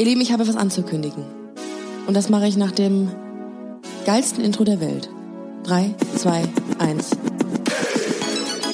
[0.00, 1.26] Ihr Lieben, ich habe was anzukündigen.
[2.06, 3.10] Und das mache ich nach dem
[4.06, 5.10] geilsten Intro der Welt.
[5.62, 6.48] Drei, zwei,
[6.78, 7.10] eins.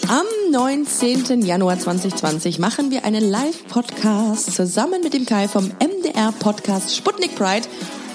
[0.07, 1.43] Am 19.
[1.43, 7.67] Januar 2020 machen wir einen Live-Podcast zusammen mit dem Kai vom MDR-Podcast Sputnik Pride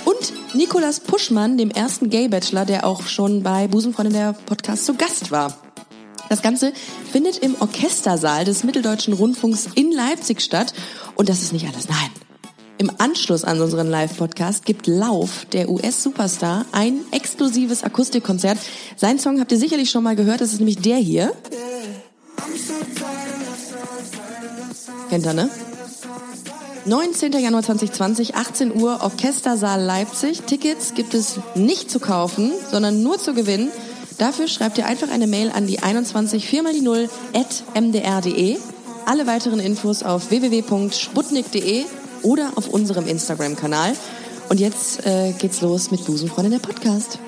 [0.05, 5.31] und Nikolas Puschmann, dem ersten Gay-Bachelor, der auch schon bei Busenfreundin der Podcast zu Gast
[5.31, 5.57] war.
[6.29, 6.71] Das Ganze
[7.11, 10.73] findet im Orchestersaal des Mitteldeutschen Rundfunks in Leipzig statt.
[11.15, 11.89] Und das ist nicht alles.
[11.89, 12.20] Nein.
[12.81, 18.57] Im Anschluss an unseren Live-Podcast gibt Lauf, der US-Superstar, ein exklusives Akustikkonzert.
[18.97, 21.31] Sein Song habt ihr sicherlich schon mal gehört, das ist nämlich der hier.
[25.11, 25.47] Kennt ihr, ne?
[26.85, 27.33] 19.
[27.33, 30.41] Januar 2020, 18 Uhr, Orchestersaal Leipzig.
[30.41, 33.69] Tickets gibt es nicht zu kaufen, sondern nur zu gewinnen.
[34.17, 38.57] Dafür schreibt ihr einfach eine Mail an die 21 4 mal die 0 at mdr.de.
[39.05, 41.85] Alle weiteren Infos auf www.sputnik.de
[42.23, 43.93] oder auf unserem Instagram-Kanal.
[44.49, 47.19] Und jetzt äh, geht's los mit Busenfreundin der Podcast.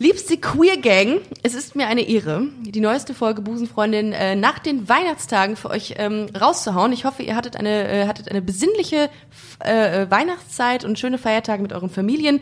[0.00, 4.88] Liebste Queer Gang, es ist mir eine Ehre, die neueste Folge Busenfreundin äh, nach den
[4.88, 6.92] Weihnachtstagen für euch ähm, rauszuhauen.
[6.92, 9.10] Ich hoffe, ihr hattet eine, äh, hattet eine besinnliche
[9.58, 12.40] äh, Weihnachtszeit und schöne Feiertage mit euren Familien.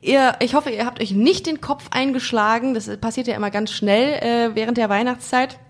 [0.00, 2.74] Ihr, ich hoffe, ihr habt euch nicht den Kopf eingeschlagen.
[2.74, 5.60] Das passiert ja immer ganz schnell äh, während der Weihnachtszeit.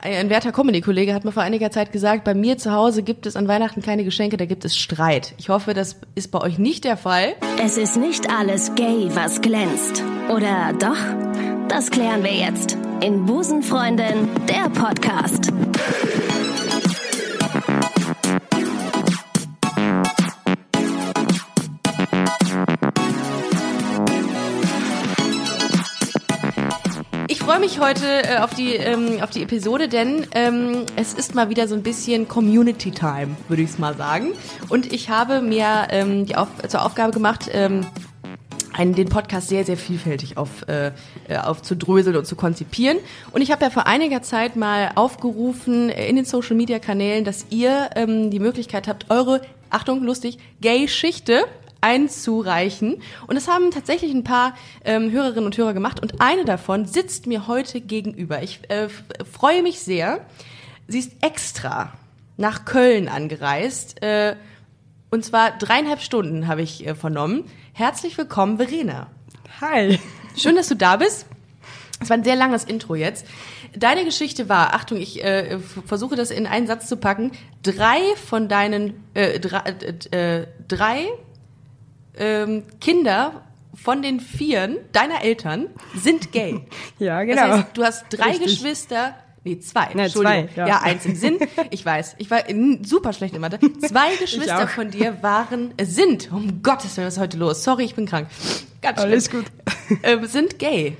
[0.00, 3.34] Ein werter Comedy-Kollege hat mir vor einiger Zeit gesagt, bei mir zu Hause gibt es
[3.34, 5.34] an Weihnachten keine Geschenke, da gibt es Streit.
[5.38, 7.34] Ich hoffe, das ist bei euch nicht der Fall.
[7.62, 10.02] Es ist nicht alles gay, was glänzt.
[10.28, 10.98] Oder doch?
[11.68, 15.52] Das klären wir jetzt in Busenfreundin, der Podcast.
[27.46, 31.48] Freue mich heute äh, auf, die, ähm, auf die Episode, denn ähm, es ist mal
[31.48, 34.32] wieder so ein bisschen Community Time, würde ich es mal sagen.
[34.68, 37.86] Und ich habe mir ähm, die auf, zur Aufgabe gemacht, ähm,
[38.72, 40.90] einen, den Podcast sehr, sehr vielfältig auf, äh,
[41.28, 42.98] äh, aufzudröseln und zu konzipieren.
[43.30, 47.46] Und ich habe ja vor einiger Zeit mal aufgerufen in den Social Media Kanälen, dass
[47.50, 49.40] ihr ähm, die Möglichkeit habt, eure,
[49.70, 51.44] Achtung, lustig, Gay-Schichte
[51.80, 53.02] einzureichen.
[53.26, 54.54] Und das haben tatsächlich ein paar
[54.84, 56.00] ähm, Hörerinnen und Hörer gemacht.
[56.00, 58.42] Und eine davon sitzt mir heute gegenüber.
[58.42, 58.88] Ich äh,
[59.30, 60.26] freue mich sehr.
[60.88, 61.92] Sie ist extra
[62.36, 64.02] nach Köln angereist.
[64.02, 64.36] Äh,
[65.10, 67.44] und zwar dreieinhalb Stunden habe ich äh, vernommen.
[67.72, 69.08] Herzlich willkommen, Verena.
[69.60, 69.98] Hi.
[70.36, 71.26] Schön, dass du da bist.
[72.00, 73.26] Es war ein sehr langes Intro jetzt.
[73.74, 77.32] Deine Geschichte war, Achtung, ich äh, versuche das in einen Satz zu packen.
[77.62, 79.70] Drei von deinen äh, drei,
[80.10, 81.06] äh, drei
[82.18, 83.42] ähm, Kinder
[83.74, 86.60] von den Vieren deiner Eltern sind gay.
[86.98, 87.42] Ja, genau.
[87.42, 88.46] Das heißt, du hast drei Richtig.
[88.60, 90.48] Geschwister, nee, zwei, Nee, Entschuldigung.
[90.54, 90.66] zwei, ja.
[90.68, 90.80] ja.
[90.82, 91.38] eins im Sinn.
[91.70, 93.58] Ich weiß, ich war in, super schlecht in Mathe.
[93.86, 97.62] Zwei Geschwister von dir waren, sind, um Gottes Willen, was ist heute los?
[97.64, 98.28] Sorry, ich bin krank.
[98.80, 99.10] Ganz schlimm.
[99.12, 99.44] Alles gut.
[100.02, 100.96] Äh, sind gay.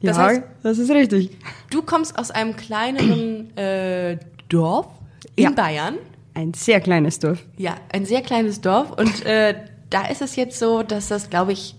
[0.00, 1.30] Ja, Das heißt, das ist richtig.
[1.70, 4.16] du kommst aus einem kleineren äh,
[4.48, 4.86] Dorf
[5.34, 5.50] in Ja.
[5.50, 5.96] Bayern.
[6.34, 7.42] Ein sehr kleines Dorf.
[7.56, 9.54] Ja, ein sehr kleines Dorf und äh,
[9.90, 11.74] da ist es jetzt so, dass das, glaube ich,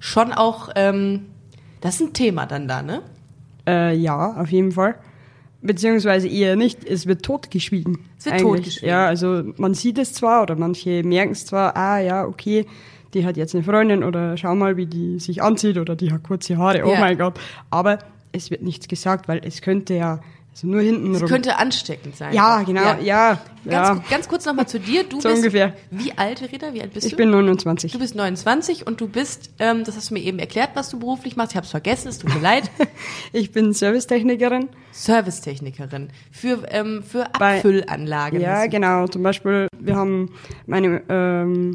[0.00, 1.26] schon auch, ähm,
[1.80, 3.02] das ist ein Thema dann da, ne?
[3.66, 4.94] Äh, ja, auf jeden Fall.
[5.60, 6.84] Beziehungsweise eher nicht.
[6.84, 7.98] Es wird totgeschwiegen.
[8.18, 8.44] Es wird eigentlich.
[8.52, 8.88] totgeschwiegen.
[8.88, 12.64] Ja, also man sieht es zwar oder manche merken es zwar, ah ja, okay,
[13.14, 16.22] die hat jetzt eine Freundin oder schau mal, wie die sich anzieht oder die hat
[16.22, 17.00] kurze Haare, oh Ja.
[17.00, 17.40] mein Gott.
[17.70, 17.98] Aber
[18.30, 20.20] es wird nichts gesagt, weil es könnte ja,
[20.52, 21.28] also nur hinten rum.
[21.28, 22.32] könnte ansteckend sein.
[22.34, 23.40] ja, genau, ja, ja.
[23.94, 25.04] Ganz, ganz kurz nochmal zu dir.
[25.04, 25.74] Du So bist, ungefähr.
[25.90, 26.74] Wie alt, Verena?
[26.74, 27.16] Wie alt bist Ich du?
[27.18, 27.92] bin 29.
[27.92, 30.98] du bist 29 und du bist, ähm, das hast du mir eben erklärt, was du
[30.98, 31.52] beruflich machst.
[31.52, 32.70] Ich habe es vergessen, es tut mir leid.
[33.32, 34.68] Ich bin Servicetechnikerin.
[34.92, 38.40] Servicetechnikerin für, ähm, für Bei- Abfüllanlagen.
[38.40, 39.06] Ja, genau.
[39.06, 40.32] Zum Beispiel, wir haben
[40.66, 41.74] meine ähm,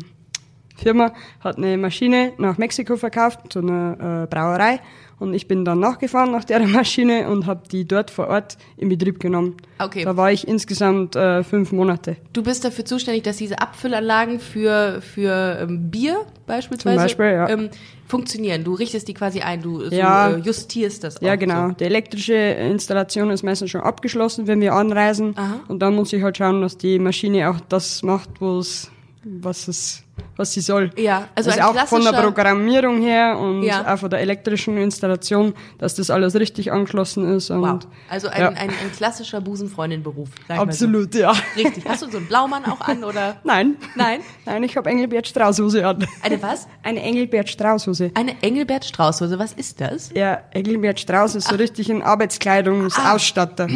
[0.75, 4.79] Firma hat eine Maschine nach Mexiko verkauft zu einer äh, Brauerei
[5.19, 8.89] und ich bin dann nachgefahren nach der Maschine und habe die dort vor Ort in
[8.89, 9.55] Betrieb genommen.
[9.79, 10.03] Okay.
[10.03, 12.17] Da war ich insgesamt äh, fünf Monate.
[12.33, 17.49] Du bist dafür zuständig, dass diese Abfüllanlagen für, für ähm, Bier beispielsweise Beispiel, ja.
[17.49, 17.69] ähm,
[18.07, 18.63] funktionieren.
[18.63, 20.31] Du richtest die quasi ein, du so, Ja.
[20.31, 21.21] äh, justierst das auch.
[21.21, 21.69] Ja, genau.
[21.69, 21.73] So.
[21.75, 25.33] Die elektrische Installation ist meistens schon abgeschlossen, wenn wir anreisen.
[25.37, 25.61] Aha.
[25.67, 28.91] Und dann muss ich halt schauen, dass die Maschine auch das macht, wo es,
[29.23, 30.02] was es,
[30.35, 30.89] was sie soll.
[30.97, 33.93] Ja, also also auch von der Programmierung her und Ja.
[33.93, 37.49] auch von der elektrischen Installation, dass das alles richtig angeschlossen ist.
[37.49, 37.79] Wow.
[38.09, 38.49] Also ein, ja.
[38.49, 40.29] ein, ein klassischer Busenfreundin-Beruf.
[40.47, 40.61] mal so.
[40.63, 41.33] Absolut, ja.
[41.55, 41.85] Richtig.
[41.87, 43.37] Hast du so einen Blaumann auch an oder?
[43.43, 43.77] Nein.
[43.95, 44.21] Nein?
[44.45, 46.05] Nein, ich habe Engelbert Straußhose an.
[46.21, 46.67] Eine was?
[46.81, 48.11] Eine Engelbert Straußhose.
[48.15, 49.37] Eine Engelbert Straußhose.
[49.37, 50.11] Was ist das?
[50.15, 53.67] Ja, Engelbert Strauß ist so richtig ein Arbeitskleidungsausstatter.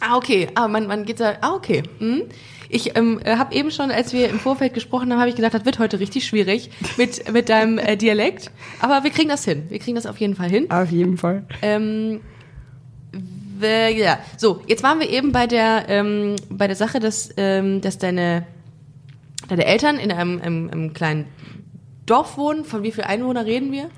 [0.00, 0.48] Ah, okay.
[0.54, 1.34] Ah, man, man geht da.
[1.40, 1.82] Ah, okay.
[1.98, 2.22] Hm.
[2.70, 5.64] Ich ähm, habe eben schon, als wir im Vorfeld gesprochen haben, habe ich gedacht, das
[5.64, 8.50] wird heute richtig schwierig mit, mit deinem äh, Dialekt.
[8.80, 9.64] Aber wir kriegen das hin.
[9.70, 10.70] Wir kriegen das auf jeden Fall hin.
[10.70, 11.44] Auf jeden Fall.
[11.62, 12.20] Ähm,
[13.12, 17.80] w- ja, so, jetzt waren wir eben bei der, ähm, bei der Sache, dass, ähm,
[17.80, 18.46] dass deine,
[19.48, 21.24] deine Eltern in einem, einem, einem kleinen
[22.06, 22.64] Dorf wohnen.
[22.64, 23.88] Von wie viel Einwohner reden wir?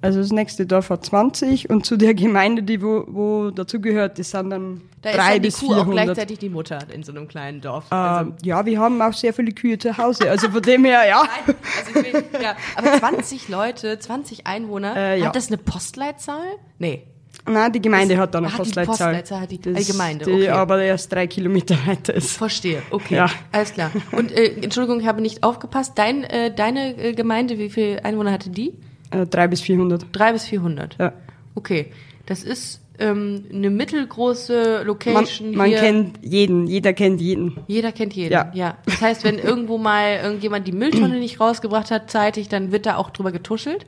[0.00, 4.30] Also das nächste Dorf hat 20 und zu der Gemeinde, die wo, wo dazugehört, das
[4.30, 6.04] sind dann Da ist drei dann die bis Kuh auch 400.
[6.04, 7.86] gleichzeitig die Mutter in so einem kleinen Dorf.
[7.90, 10.30] Also, Ähm, ja, wir haben auch sehr viele Kühe zu Hause.
[10.30, 11.22] Also von dem her, ja.
[11.46, 11.56] Nein,
[11.86, 15.26] also ich will, ja, aber 20 Leute, 20 Einwohner, Äh, ja.
[15.26, 16.44] hat das eine Postleitzahl?
[16.78, 17.02] Nee.
[17.46, 18.94] Nein, die Gemeinde Das- hat dann eine hat die Postleitzahl.
[19.14, 20.48] Postleitzahl, hat die- Das- die Gemeinde, Die okay.
[20.50, 22.36] aber erst drei Kilometer weiter ist.
[22.36, 23.16] Verstehe, okay.
[23.16, 23.30] Ja.
[23.50, 23.90] Alles klar.
[24.12, 25.92] Und äh, Entschuldigung, ich habe nicht aufgepasst.
[25.96, 28.74] Dein, äh, deine äh, Gemeinde, wie viele Einwohner hatte die?
[29.10, 30.06] Äh, drei bis 400.
[30.12, 30.96] Drei bis 400.
[30.98, 31.12] Ja.
[31.54, 31.92] Okay.
[32.26, 35.78] Das ist ähm, eine mittelgroße Man, Location man hier.
[35.78, 37.58] kennt jeden, jeder kennt jeden.
[37.66, 38.32] Jeder kennt jeden.
[38.32, 38.50] Ja.
[38.54, 38.76] ja.
[38.84, 42.96] Das heißt, wenn irgendwo mal irgendjemand die Mülltonne nicht rausgebracht hat zeitig, dann wird da
[42.96, 43.86] auch drüber getuschelt.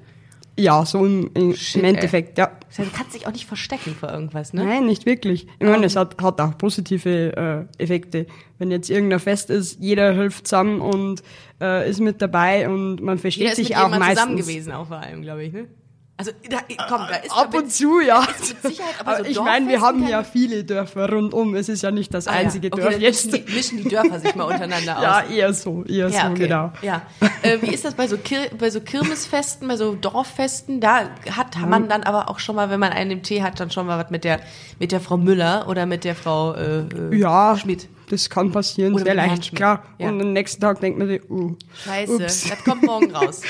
[0.61, 2.51] Ja, so im, im, Shit, im Endeffekt, ja.
[2.69, 4.65] Das heißt, du kannst dich auch nicht verstecken vor irgendwas, ne?
[4.65, 5.47] Nein, nicht wirklich.
[5.59, 8.27] Ich meine, es hat, hat auch positive äh, Effekte.
[8.59, 11.23] Wenn jetzt irgendein Fest ist, jeder hilft zusammen und
[11.61, 14.49] äh, ist mit dabei und man versteht Jeder ist sich mit auch jemandem zusammen meistens.
[14.49, 15.67] gewesen, auch vor allem, glaube ich, ne?
[16.21, 18.23] Also, da, komm, da ist Ab und zu, ja.
[18.99, 21.55] aber so ich meine, wir haben ja viele Dörfer rundum.
[21.55, 22.39] Es ist ja nicht das Ah, ja.
[22.41, 23.33] einzige okay, Dorf jetzt.
[23.33, 25.03] Mischen die, mischen die Dörfer sich mal untereinander aus.
[25.03, 26.43] Ja, eher so, eher Ja, so, okay.
[26.43, 26.73] genau.
[26.83, 27.01] Ja.
[27.41, 30.81] Äh, wie ist das bei so, Kir bei so Kirmesfesten, bei so Dorffesten?
[30.83, 33.71] Da hat man dann aber auch schon mal, wenn man einen im Tee hat, dann
[33.71, 34.41] schon mal was mit der,
[34.79, 37.89] mit der Frau Müller oder mit der Frau äh, äh, Ja, Schmidt.
[38.11, 39.85] Das kann passieren, Oder sehr leicht, klar.
[39.99, 40.09] Ja.
[40.09, 41.55] Und am nächsten Tag denkt man sich, uh,
[41.85, 42.49] Scheiße, ups.
[42.49, 43.43] das kommt morgen raus.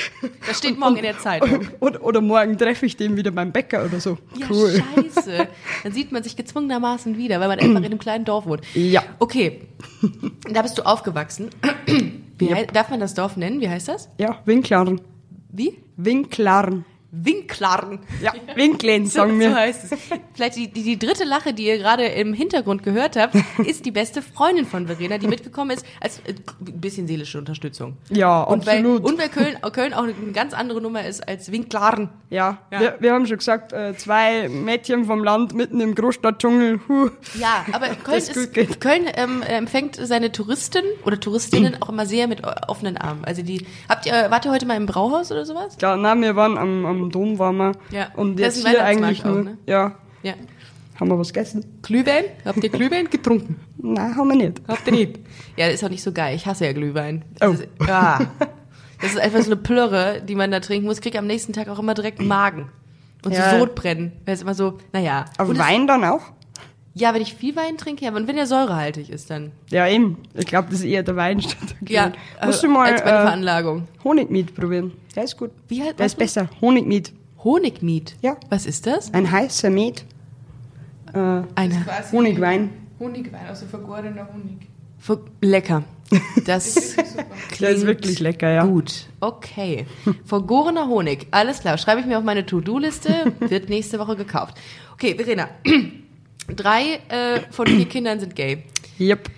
[0.47, 1.67] Das steht morgen in der Zeitung.
[1.79, 4.17] Oder, oder morgen treffe ich den wieder beim Bäcker oder so.
[4.35, 4.83] Ja, cool.
[4.95, 5.47] scheiße.
[5.83, 8.61] Dann sieht man sich gezwungenermaßen wieder, weil man einfach in einem kleinen Dorf wohnt.
[8.75, 9.03] Ja.
[9.19, 9.61] Okay,
[10.51, 11.49] da bist du aufgewachsen.
[12.37, 12.73] Wie Yep.
[12.73, 13.61] Darf man das Dorf nennen?
[13.61, 14.09] Wie heißt das?
[14.17, 15.01] Ja, Winklaren.
[15.49, 15.77] Wie?
[15.97, 16.85] Winklaren.
[17.11, 17.99] Winklarn.
[18.21, 19.55] Ja, Winklen, So, sagen so wir.
[19.55, 19.99] heißt es.
[20.33, 23.35] Vielleicht die, die, die dritte Lache, die ihr gerade im Hintergrund gehört habt,
[23.65, 26.33] ist die beste Freundin von Verena, die mitgekommen ist, als äh,
[26.65, 27.97] ein bisschen seelische Unterstützung.
[28.09, 29.03] Ja, Und weil, absolut.
[29.03, 32.09] und weil Köln, Köln auch eine ganz andere Nummer ist als Winklaren.
[32.29, 32.79] ja, Ja.
[32.79, 36.79] Wir, wir haben schon gesagt, äh, zwei Mädchen vom Land mitten im Großstadtdschungel.
[36.87, 37.09] Huh.
[37.37, 38.79] Ja, aber Köln, ist.
[38.79, 43.25] Köln ähm, empfängt seine Touristen oder Touristinnen auch immer sehr mit offenen Armen.
[43.25, 45.77] Also die, habt ihr, wart ihr heute mal im Brauhaus oder sowas?
[45.77, 47.71] Klar, nein, wir waren am, am Dom, waren wir.
[47.91, 49.57] Ja, Und das jetzt hier eigentlich auch, nur, ne?
[49.65, 50.33] ja, Ja.
[50.99, 51.65] haben wir was gegessen?
[51.81, 52.25] Glühwein?
[52.45, 53.59] Habt ihr Glühwein getrunken?
[53.77, 54.61] Nein, haben wir nicht.
[54.67, 55.19] Habt ihr nicht?
[55.57, 56.35] Ja, das ist auch nicht so geil.
[56.35, 57.23] Ich hasse ja Glühwein.
[57.41, 57.47] Oh.
[57.51, 58.19] Das ist, ah,
[59.01, 61.01] das ist einfach so eine Plörre, die man da trinken muss.
[61.01, 62.69] Krieg am nächsten Tag auch immer direkt einen Magen.
[63.25, 63.51] Und Ja.
[63.51, 64.11] so Sodbrennen.
[64.25, 65.25] Weil es immer so, naja.
[65.37, 66.21] Aber Wein dann auch?
[66.93, 69.51] Ja, wenn ich viel Wein trinke, ja, und wenn der säurehaltig ist, dann.
[69.69, 70.17] Ja, eben.
[70.33, 72.47] Ich glaube, das ist eher der Wein statt der Ja, Glühwein.
[72.47, 73.87] Musst du äh, mal als meine äh, Veranlagung.
[74.03, 74.91] Honigmiet probieren.
[75.15, 75.51] Der ist gut.
[75.69, 76.49] Wie halt- Der was ist besser.
[76.59, 77.13] Honigmiet.
[77.43, 78.15] Honigmiet.
[78.21, 78.35] Ja.
[78.49, 79.13] Was ist das?
[79.13, 80.03] Ein heißer Miet.
[81.13, 81.17] Äh,
[81.55, 82.69] Eine Honigwein.
[82.99, 84.67] Honigwein, also vergorener Honig.
[84.99, 85.83] Ver- lecker.
[86.45, 86.75] Das
[87.61, 88.65] Der ist wirklich lecker, ja.
[88.65, 89.85] Gut, okay.
[90.25, 91.77] Vergorener Honig, alles klar.
[91.77, 94.55] Schreibe ich mir auf meine To-Do-Liste, wird nächste Woche gekauft.
[94.93, 95.49] Okay, Verena.
[96.47, 98.63] Drei äh, von vier Kindern sind gay.
[98.99, 99.29] Yep.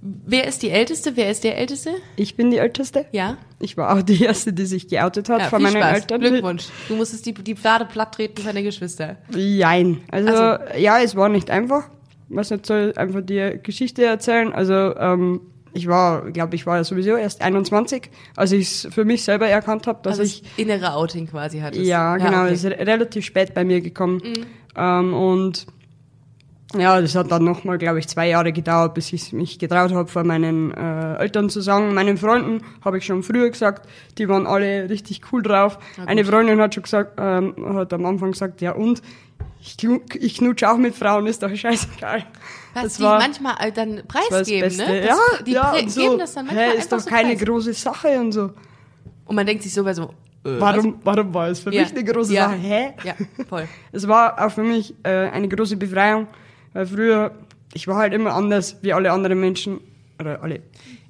[0.00, 1.12] Wer ist die Älteste?
[1.16, 1.90] Wer ist der Älteste?
[2.16, 3.06] Ich bin die Älteste.
[3.12, 3.36] Ja?
[3.60, 6.00] Ich war auch die Erste, die sich geoutet hat ja von meinen Spaß.
[6.00, 6.20] Eltern.
[6.20, 6.64] Glückwunsch.
[6.88, 9.16] Du musstest die, die Pfade platt treten für deine Geschwister.
[9.32, 10.00] Jein.
[10.10, 11.88] Also, Also- ja, es war nicht einfach.
[12.28, 14.52] Was nicht soll einfach die Geschichte erzählen.
[14.52, 15.40] Also, ähm,
[15.74, 19.46] ich war, glaube ich, war ja sowieso erst 21, als ich es für mich selber
[19.48, 21.84] erkannt habe, dass Also ich das innere Outing quasi hattest.
[21.86, 22.42] Ja, genau.
[22.42, 22.50] okay.
[22.50, 24.16] Das ist re- relativ spät bei mir gekommen.
[24.24, 24.46] Mhm.
[24.76, 25.66] Ähm, und
[26.78, 30.08] ja, das hat dann nochmal, glaube ich, zwei Jahre gedauert, bis ich mich getraut habe,
[30.08, 31.94] vor meinen äh, Eltern zu sagen.
[31.94, 33.88] Meinen Freunden habe ich schon früher gesagt,
[34.18, 35.78] die waren alle richtig cool drauf.
[36.06, 39.02] Eine Freundin hat schon gesagt, ähm, hat am Anfang gesagt, ja und?
[39.64, 39.76] Ich,
[40.18, 42.24] ich knutsche auch mit Frauen, ist doch scheißegal.
[42.74, 45.02] Was Das die war- manchmal äh, dann preisgeben, ne?
[45.02, 47.44] Das, ja, die ja, so, geben das dann manchmal hä, ist doch so keine preis.
[47.46, 48.50] große Sache und so.
[49.24, 50.04] Und man denkt sich sogar so,
[50.44, 51.72] äh, Warum, warum war es für?
[51.72, 51.82] Ja.
[51.82, 52.46] mich eine große ja.
[52.48, 52.56] Sache?
[52.56, 52.92] Hä?
[53.04, 53.14] Ja,
[53.48, 53.68] voll.
[53.92, 56.26] Es war auch für mich äh, eine große Befreiung,
[56.72, 57.32] weil früher,
[57.74, 59.80] ich war halt immer anders wie alle anderen Menschen,
[60.20, 60.60] oder alle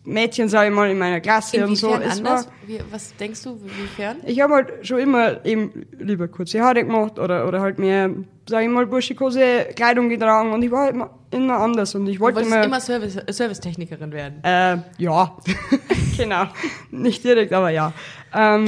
[0.04, 1.88] Mädchen, sage ich mal, in meiner Klasse und so.
[1.94, 2.46] Inwiefern Es anders?
[2.46, 4.16] war, Wie, was denkst du, inwiefern?
[4.24, 8.10] ich habe halt schon immer eben lieber kurze Haare gemacht oder, oder halt mehr,
[8.48, 12.16] sage ich mal, burschikose Kleidung getragen und ich war halt immer, immer anders und ich
[12.16, 12.64] Du wollte wolltest immer...
[12.64, 14.42] immer Service, Servicetechnikerin werden.
[14.42, 15.36] äh, ja,
[16.16, 16.46] genau.
[16.90, 17.92] Nicht direkt, aber ja.
[18.34, 18.66] Ähm,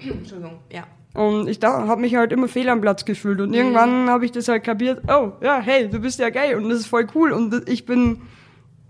[0.00, 0.84] Entschuldigung, ja.
[1.16, 3.40] Und ich habe mich halt immer fehl am Platz gefühlt.
[3.40, 6.68] Und irgendwann habe ich das halt kapiert, oh, ja, hey, du bist ja gay und
[6.68, 7.32] das ist voll cool.
[7.32, 8.18] Und ich bin,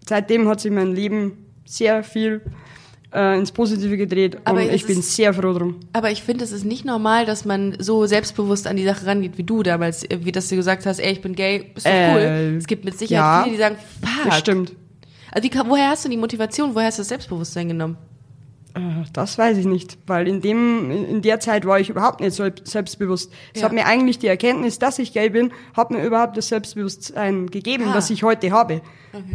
[0.09, 2.41] seitdem hat sich mein Leben sehr viel
[3.15, 4.39] äh, ins Positive gedreht.
[4.45, 5.77] Aber und ich bin ist- sehr froh drum.
[5.93, 9.39] Aber ich finde, es ist nicht normal, dass man so selbstbewusst an die Sache rangeht
[9.39, 11.93] wie du damals, äh, wie dass du gesagt hast, ey, ich bin gay, bist doch
[11.93, 12.57] Äh, cool.
[12.59, 14.25] Es gibt mit Sicherheit ja, viele, die sagen, fuck.
[14.25, 14.73] Das stimmt.
[15.31, 17.97] Also kann- woher hast du die Motivation, woher hast du das Selbstbewusstsein genommen?
[18.77, 22.35] Äh, Das weiß ich nicht, weil in dem in der Zeit war ich überhaupt nicht
[22.65, 23.33] selbstbewusst.
[23.55, 23.67] Es Ja.
[23.67, 27.85] hat mir eigentlich die Erkenntnis, dass ich gay bin, hat mir überhaupt das Selbstbewusstsein gegeben,
[27.89, 27.95] Ah.
[27.95, 28.83] das ich heute habe.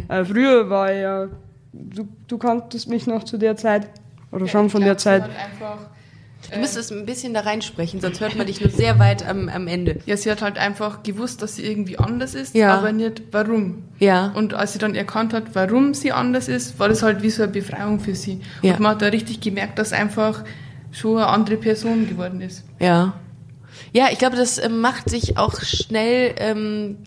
[0.08, 1.28] Äh, früher war ja,
[1.72, 3.88] du, du kanntest mich noch zu der Zeit
[4.30, 5.22] oder schon von der Zeit.
[5.22, 5.78] Halt einfach,
[6.50, 9.68] Du müsstest ein bisschen da reinsprechen, sonst hört man dich nur sehr weit am, am
[9.68, 10.00] Ende.
[10.06, 12.76] ja, sie hat halt einfach gewusst, dass sie irgendwie anders ist, Ja.
[12.76, 13.84] aber nicht warum.
[13.98, 14.32] Ja.
[14.34, 17.42] Und als sie dann erkannt hat, warum sie anders ist, war das halt wie so
[17.44, 18.40] eine Befreiung für sie.
[18.62, 18.72] Ja.
[18.74, 20.44] Und man hat da richtig gemerkt, dass einfach
[20.90, 22.64] schon eine andere Person geworden ist.
[22.80, 23.14] Ja.
[23.94, 26.98] Ja, ich glaube, das ähm, macht sich auch schnell, ähm,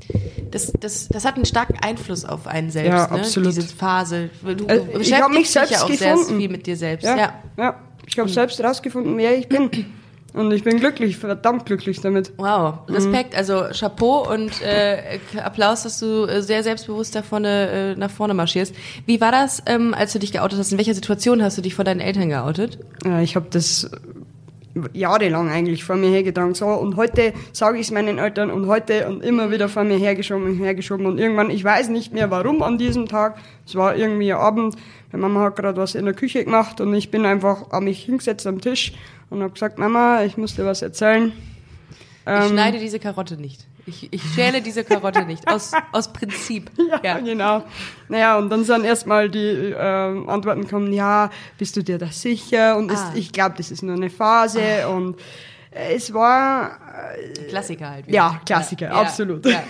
[0.51, 3.19] das, das, das hat einen starken Einfluss auf einen selbst, Ja, ne?
[3.21, 3.49] absolut.
[3.55, 4.29] diese Phase.
[4.43, 6.39] Du Äh, beschäftigst ich hab mich dich ja selbst auch sehr gefunden.
[6.39, 7.03] viel mit dir selbst.
[7.05, 7.33] Ja, Ja.
[7.57, 7.75] ja.
[8.15, 9.69] Ich habe selbst herausgefunden, wer ich bin.
[10.33, 12.31] Und ich bin glücklich, verdammt glücklich damit.
[12.37, 17.99] Wow, Respekt, also Chapeau und äh, Applaus, dass du äh, sehr selbstbewusst da vorne, äh,
[17.99, 18.73] nach vorne marschierst.
[19.05, 20.71] Wie war das, ähm, als du dich geoutet hast?
[20.71, 22.79] In welcher Situation hast du dich vor deinen Eltern geoutet?
[23.05, 23.89] Äh, Ich habe das
[24.93, 26.53] jahrelang eigentlich vor mir hergetragen.
[26.53, 29.97] So, und heute sage ich es meinen Eltern und heute und immer wieder vor mir
[29.97, 31.05] hergeschoben und hergeschoben.
[31.05, 33.37] Und irgendwann, ich weiß nicht mehr warum an diesem Tag.
[33.65, 34.75] Es war irgendwie Abend.
[35.15, 38.03] Meine Mama hat gerade was in der Küche gemacht und ich bin einfach an mich
[38.03, 38.93] hingesetzt am Tisch
[39.29, 41.31] und habe gesagt, Mama, ich muss dir was erzählen.
[41.31, 43.65] Ich Ähm, schneide diese Karotte nicht.
[43.85, 45.47] Ich, ich schäle diese Karotte nicht.
[45.47, 46.69] Aus, aus Prinzip.
[47.03, 47.63] Ja, genau.
[48.09, 52.75] Naja, und dann sind erstmal die ähm, Antworten gekommen, ja, bist du dir da sicher?
[52.77, 53.11] Und Ah.
[53.13, 54.87] es, ich glaube, das ist nur eine Phase.
[54.89, 55.17] Und
[55.71, 56.79] äh, es war,
[57.47, 58.09] Klassiker halt.
[58.11, 59.45] Ja, Klassiker, absolut.
[59.45, 59.63] Ja.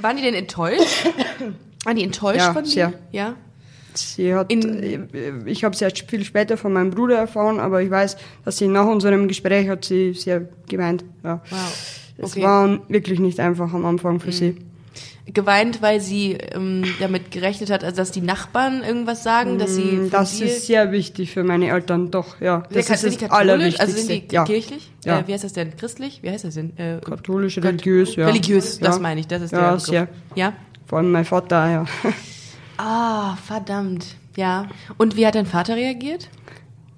[0.00, 1.06] Waren die denn enttäuscht?
[1.84, 2.92] Waren die enttäuscht Ja, von dir?
[3.10, 3.34] Ja.
[3.98, 7.82] Sie hat, In- äh, ich habe es erst viel später von meinem Bruder erfahren, aber
[7.82, 11.04] ich weiß, dass sie nach unserem Gespräch hat sie sehr geweint.
[11.24, 11.40] Ja.
[11.50, 11.58] Wow.
[12.18, 12.40] Es Okay.
[12.40, 12.44] Mhm.
[12.44, 14.56] war wirklich nicht einfach am Anfang für sie.
[15.32, 19.82] Geweint, weil sie ähm, damit gerechnet hat, also dass die Nachbarn irgendwas sagen, dass sie
[19.84, 22.64] Mm, Das ist sehr wichtig für meine Eltern, doch, ja.
[22.72, 23.30] Das kann- ist das katholisch?
[23.38, 23.82] Allerwichtigste.
[23.82, 24.44] Also sind die ja.
[24.44, 24.90] kirchlich?
[25.04, 25.20] Ja.
[25.20, 25.76] Äh, wie heißt das denn?
[25.76, 26.18] Christlich?
[26.22, 26.76] Wie heißt das denn?
[26.76, 28.26] Äh, Katholisch, religiös, ja.
[28.26, 29.00] Religiös, das ja.
[29.02, 29.28] meine ich.
[29.28, 29.86] Das ist ja, der Begriff.
[29.86, 30.08] sehr.
[30.34, 30.52] Ja?
[30.86, 31.84] Vor allem mein Vater, ja.
[32.76, 34.16] Ah, verdammt.
[34.36, 34.66] Ja.
[34.98, 36.28] Und wie hat dein Vater reagiert?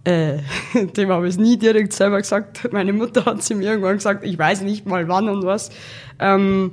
[0.04, 0.38] Äh,
[0.97, 2.73] dem habe ich es nie direkt selber gesagt.
[2.73, 5.71] Meine Mutter hat sie mir irgendwann gesagt, ich weiß nicht mal wann und was.
[6.19, 6.73] Ähm,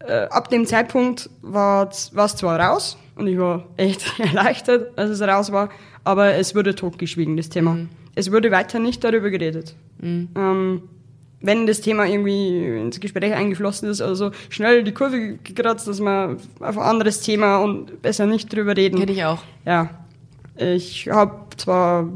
[0.00, 5.22] äh, ab dem Zeitpunkt war es zwar raus und ich war echt erleichtert, als es
[5.22, 5.70] raus war,
[6.02, 7.78] aber es wurde totgeschwiegen, das Thema.
[8.14, 9.74] Es wurde weiter nicht darüber geredet.
[10.02, 10.82] Ähm,
[11.44, 16.38] wenn das Thema irgendwie ins Gespräch eingeflossen ist, also schnell die Kurve gekratzt, dass man
[16.60, 18.98] auf ein anderes Thema und besser nicht drüber reden.
[18.98, 19.42] Kenn ich auch.
[19.66, 19.90] Ja,
[20.56, 22.08] ich habe zwar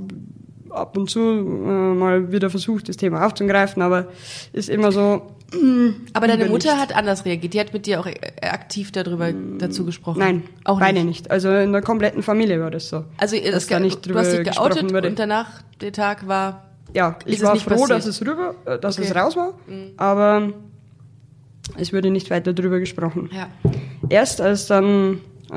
[0.70, 4.08] ab und zu äh, mal wieder versucht, das Thema aufzugreifen, aber
[4.52, 5.35] ist immer so.
[6.12, 6.82] Aber deine Mutter nicht.
[6.82, 7.54] hat anders reagiert.
[7.54, 10.18] Die hat mit dir auch äh, aktiv darüber dazu gesprochen.
[10.18, 11.06] Nein, auch beide nicht.
[11.06, 11.30] nicht.
[11.30, 13.04] Also in der kompletten Familie war das so.
[13.16, 16.67] Also dass das, da nicht du hast dich drüber geoutet und danach der Tag war.
[16.95, 17.90] Ja, ist ich es war froh, passiert.
[17.90, 19.18] dass es rüber, äh, dass es Okay.
[19.18, 19.54] raus war,
[19.97, 20.52] aber
[21.76, 23.28] es wurde nicht weiter drüber gesprochen.
[23.33, 23.49] Ja.
[24.09, 25.54] Erst als dann, äh,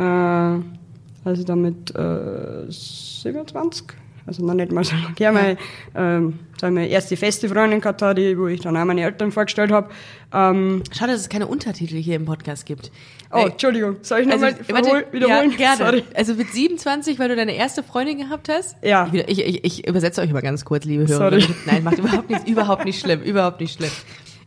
[1.28, 3.86] als ich dann mit äh, 27,
[4.26, 5.58] also noch nicht mal so lange her, meine,
[5.96, 9.90] ähm, wir, erste feste Freundin gehabt hatte, wo ich dann auch meine Eltern vorgestellt habe.
[10.34, 12.92] Ähm, Schade, dass es keine Untertitel hier im Podcast gibt.
[13.32, 15.52] oh, Äh, Entschuldigung, soll ich also, nochmal warte, wiederholen?
[15.52, 15.78] Ja, gerne.
[15.78, 16.04] Sorry.
[16.16, 18.76] Also mit 27, weil du deine erste Freundin gehabt hast?
[18.84, 19.10] Ja.
[19.12, 21.32] Ich, ich, ich, übersetze euch mal ganz kurz, liebe Hörer.
[21.32, 21.46] Sorry.
[21.66, 23.92] Nein, macht überhaupt nicht, überhaupt nicht schlimm, überhaupt nicht schlimm.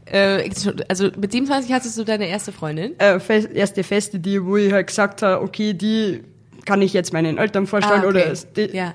[0.06, 0.50] Äh,
[0.88, 2.98] also mit 27 hattest du deine erste Freundin?
[3.00, 6.22] Äh, fest, erste feste, die, wo ich halt gesagt habe, okay, die
[6.66, 8.30] kann ich jetzt meinen Eltern vorstellen Ah, okay.
[8.30, 8.94] oder die, ja.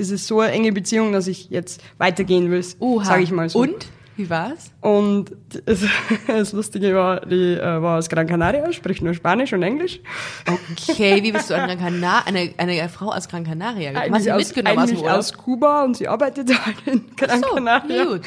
[0.00, 3.60] Das ist so eine enge Beziehung, dass ich jetzt weitergehen will, sage ich mal so.
[3.60, 3.86] Und?
[4.16, 4.70] Wie war's?
[4.80, 5.32] Und
[5.64, 5.82] das,
[6.26, 10.00] das Lustige war, die äh, war aus Gran Canaria, spricht nur Spanisch und Englisch.
[10.46, 14.12] Okay, wie bist du an Gran Canaria, eine, eine Frau aus Gran Canaria gekommen?
[14.14, 17.40] Hast du sie aus, mitgenommen aus dem aus Kuba und sie arbeitet halt in Gran
[17.40, 18.04] so, Canaria.
[18.04, 18.20] gut.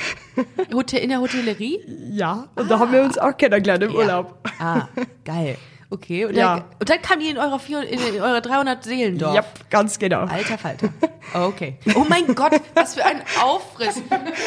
[0.74, 1.80] Hotel, in der Hotellerie?
[2.12, 4.40] Ja, und da haben wir uns auch kennengelernt im Urlaub.
[4.60, 4.88] Ah,
[5.26, 5.58] geil.
[5.94, 6.56] Okay, und, Ja.
[6.56, 9.36] dann, und dann kam die in eurer, vier, in, in eure 300 Seelendorf.
[9.36, 10.22] Ja, ganz genau.
[10.22, 10.90] Alter Falter.
[11.34, 11.78] Okay.
[11.96, 14.00] Oh mein Gott, was für ein Aufriss.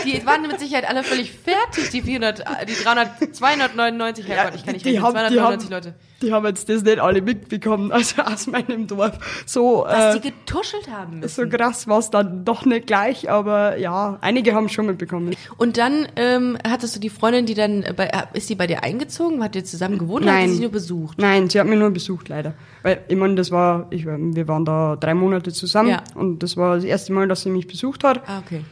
[0.04, 4.74] Die waren mit Sicherheit alle völlig fertig, die 400, die 300, 299, Herrgott, ich kann
[4.74, 5.94] nicht die rechnen, haben, die, 299 haben, Leute.
[6.22, 9.18] die haben jetzt das nicht alle mitbekommen, also aus meinem Dorf.
[9.46, 11.50] So, Was äh, die getuschelt haben so müssen.
[11.50, 15.34] krass war es dann doch nicht gleich, aber ja, einige haben schon mitbekommen.
[15.56, 18.84] Und dann ähm, hattest du die Freundin, die dann, bei, äh, ist die bei dir
[18.84, 19.42] eingezogen?
[19.42, 20.50] Hat ihr zusammen gewohnt oder hat Nein.
[20.50, 21.18] sie nur besucht?
[21.18, 22.55] Nein, sie hat mich nur besucht, leider.
[22.83, 26.02] Weil, ich meine, das war, ich, wir waren da drei Monate zusammen Ja.
[26.14, 28.23] und das war das erste Mal, dass sie mich besucht hat.
[28.26, 28.62] Ah, okay.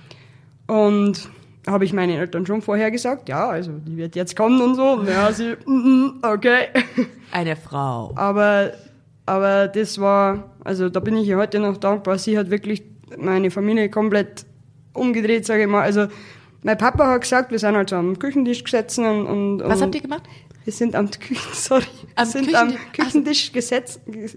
[0.67, 1.29] Und
[1.67, 4.93] habe ich meinen Eltern schon vorher gesagt, ja, also die wird jetzt kommen und so.
[4.93, 6.69] Und ja, sie, mm, mm, okay.
[7.33, 8.13] Eine Frau.
[8.17, 8.73] Aber,
[9.27, 12.19] aber das war, also da bin ich ihr heute noch dankbar.
[12.19, 12.83] Sie hat wirklich
[13.19, 14.45] meine Familie komplett
[14.93, 15.83] umgedreht, sage ich mal.
[15.83, 16.07] Also
[16.63, 19.95] mein Papa hat gesagt, wir sind halt so am Küchentisch gesessen und, und Was habt
[19.95, 20.23] ihr gemacht?
[20.65, 24.37] Wir sind am Küchen, sorry, Am wir sind am Küchentisch- Küchentisch gesetz, ges-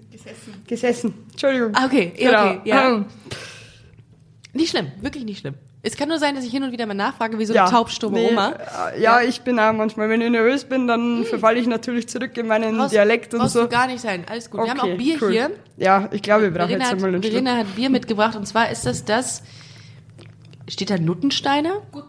[0.66, 1.14] gesessen.
[1.30, 1.70] Entschuldigung.
[1.74, 2.60] Ah, okay, ja, Genau.
[2.60, 2.88] okay, ja.
[2.96, 3.06] Ähm,
[4.52, 5.54] Nicht schlimm, wirklich nicht schlimm.
[5.80, 7.70] Es kann nur sein, dass ich hin und wieder mal nachfrage, wie so ja, eine
[7.70, 8.52] taubstumme nee, Oma.
[8.94, 12.36] äh, Ja, ich bin auch manchmal, wenn ich nervös bin, dann verfalle ich natürlich zurück
[12.36, 13.62] in meinen Brauchst- Dialekt und brauchst so.
[13.62, 14.24] du gar nicht sein.
[14.28, 14.64] Alles gut.
[14.64, 15.30] Wir haben Okay, auch Bier cool.
[15.30, 15.50] hier.
[15.76, 17.22] Ja, ich glaube, wir brauchen Verena jetzt einmal einen.
[17.22, 19.42] Verena hat Bier mitgebracht und zwar ist das das.
[20.68, 21.82] Steht da Nuttensteiner?
[21.92, 22.04] Gut,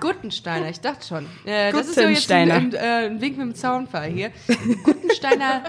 [0.00, 1.26] Guttensteiner, ich dachte schon.
[1.44, 2.54] Äh, das ist so jetzt ein, Guttensteiner.
[2.54, 4.30] ein, äh, ein Wink mit dem Zaunfall hier.
[4.84, 5.62] Guttensteiner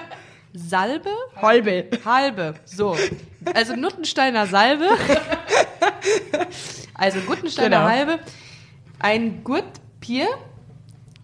[0.53, 1.10] Salbe?
[1.36, 1.88] Halbe.
[2.05, 2.55] Halbe.
[2.63, 2.96] So.
[3.53, 4.88] Also Nuttensteiner Salbe.
[6.94, 7.89] Also Guttensteiner Genau.
[7.89, 8.20] Halbe.
[9.00, 10.27] Ein Gurtbier.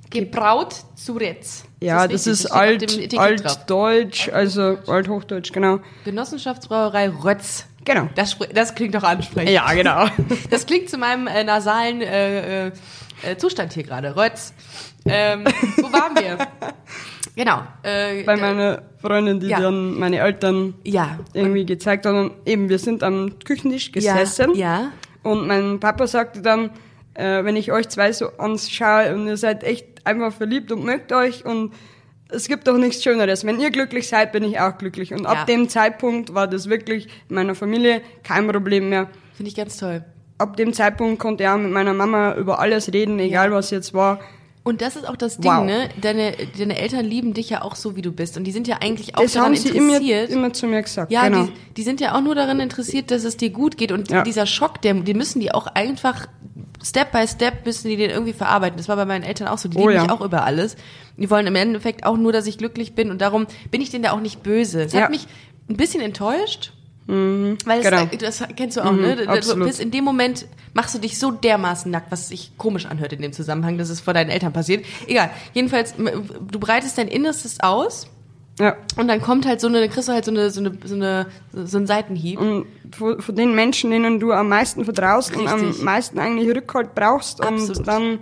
[0.09, 1.63] Gebraut zu Retz.
[1.79, 5.79] Ja, das ist steht auf alt, altdeutsch, also althochdeutsch, genau.
[6.03, 7.65] Genossenschaftsbrauerei Rötz.
[7.85, 8.09] Genau.
[8.15, 9.51] Das, das klingt doch ansprechend.
[9.51, 10.05] Ja, genau.
[10.49, 12.71] Das klingt zu meinem äh, nasalen äh, äh,
[13.37, 14.15] Zustand hier gerade.
[14.15, 14.53] Rötz.
[15.05, 15.45] Ähm,
[15.77, 16.37] wo waren wir?
[17.35, 17.61] Genau.
[17.81, 19.61] Äh, Bei meiner Freundin, die Ja.
[19.61, 21.17] dann meine Eltern ja.
[21.33, 22.31] irgendwie gezeigt haben.
[22.45, 24.53] Eben, wir sind am Küchentisch ja, gesessen.
[24.55, 24.91] Ja.
[25.23, 26.71] Und mein Papa sagte dann,
[27.13, 31.13] äh, wenn ich euch zwei so anschaue und ihr seid echt einfach verliebt und mögt
[31.13, 31.73] euch und
[32.31, 33.45] es gibt doch nichts Schöneres.
[33.45, 35.13] Wenn ihr glücklich seid, bin ich auch glücklich.
[35.13, 35.29] Und Ja.
[35.29, 39.09] ab dem Zeitpunkt war das wirklich in meiner Familie kein Problem mehr.
[39.35, 40.03] Finde ich ganz toll.
[40.37, 43.93] Ab dem Zeitpunkt konnte ich auch mit meiner Mama über alles reden, egal was jetzt
[43.93, 44.19] war.
[44.63, 45.65] Und das ist auch das Ding, Wow.
[45.65, 45.89] ne?
[46.01, 48.37] Deine, deine Eltern lieben dich ja auch so, wie du bist.
[48.37, 50.29] Und die sind ja eigentlich auch Das daran haben sie immer, interessiert.
[50.29, 51.11] immer zu mir gesagt.
[51.11, 51.45] ja, genau.
[51.45, 53.91] die, die sind ja auch nur daran interessiert, dass es dir gut geht.
[53.91, 54.21] Und Ja.
[54.21, 56.27] dieser Schock, der, den müssen die auch einfach
[56.83, 58.77] Step by Step müssen die den irgendwie verarbeiten.
[58.77, 59.69] Das war bei meinen Eltern auch so.
[59.69, 60.01] Die Oh lieben ja.
[60.03, 60.75] mich auch über alles.
[61.17, 63.11] Die wollen im Endeffekt auch nur, dass ich glücklich bin.
[63.11, 64.81] Und darum bin ich denen da auch nicht böse.
[64.83, 65.01] Es Ja.
[65.03, 65.27] hat mich
[65.69, 66.73] ein bisschen enttäuscht.
[67.07, 68.05] Weil genau.
[68.19, 69.15] das kennst du auch, ne?
[69.17, 69.67] Du absolut.
[69.67, 73.21] bist in dem Moment machst du dich so dermaßen nackt, was sich komisch anhört in
[73.21, 74.85] dem Zusammenhang, dass es vor deinen Eltern passiert.
[75.07, 75.29] Egal.
[75.53, 78.07] Jedenfalls, du breitest dein Innerstes aus
[78.59, 78.75] Ja.
[78.97, 81.25] und dann kommt halt so eine, kriegst du halt so eine, so eine, so eine,
[81.65, 82.39] so einen Seitenhieb.
[82.39, 85.79] Und von, von den Menschen, denen du am meisten vertraust und Richtig.
[85.79, 87.77] am meisten eigentlich Rückhalt brauchst Absolut.
[87.79, 88.19] und dann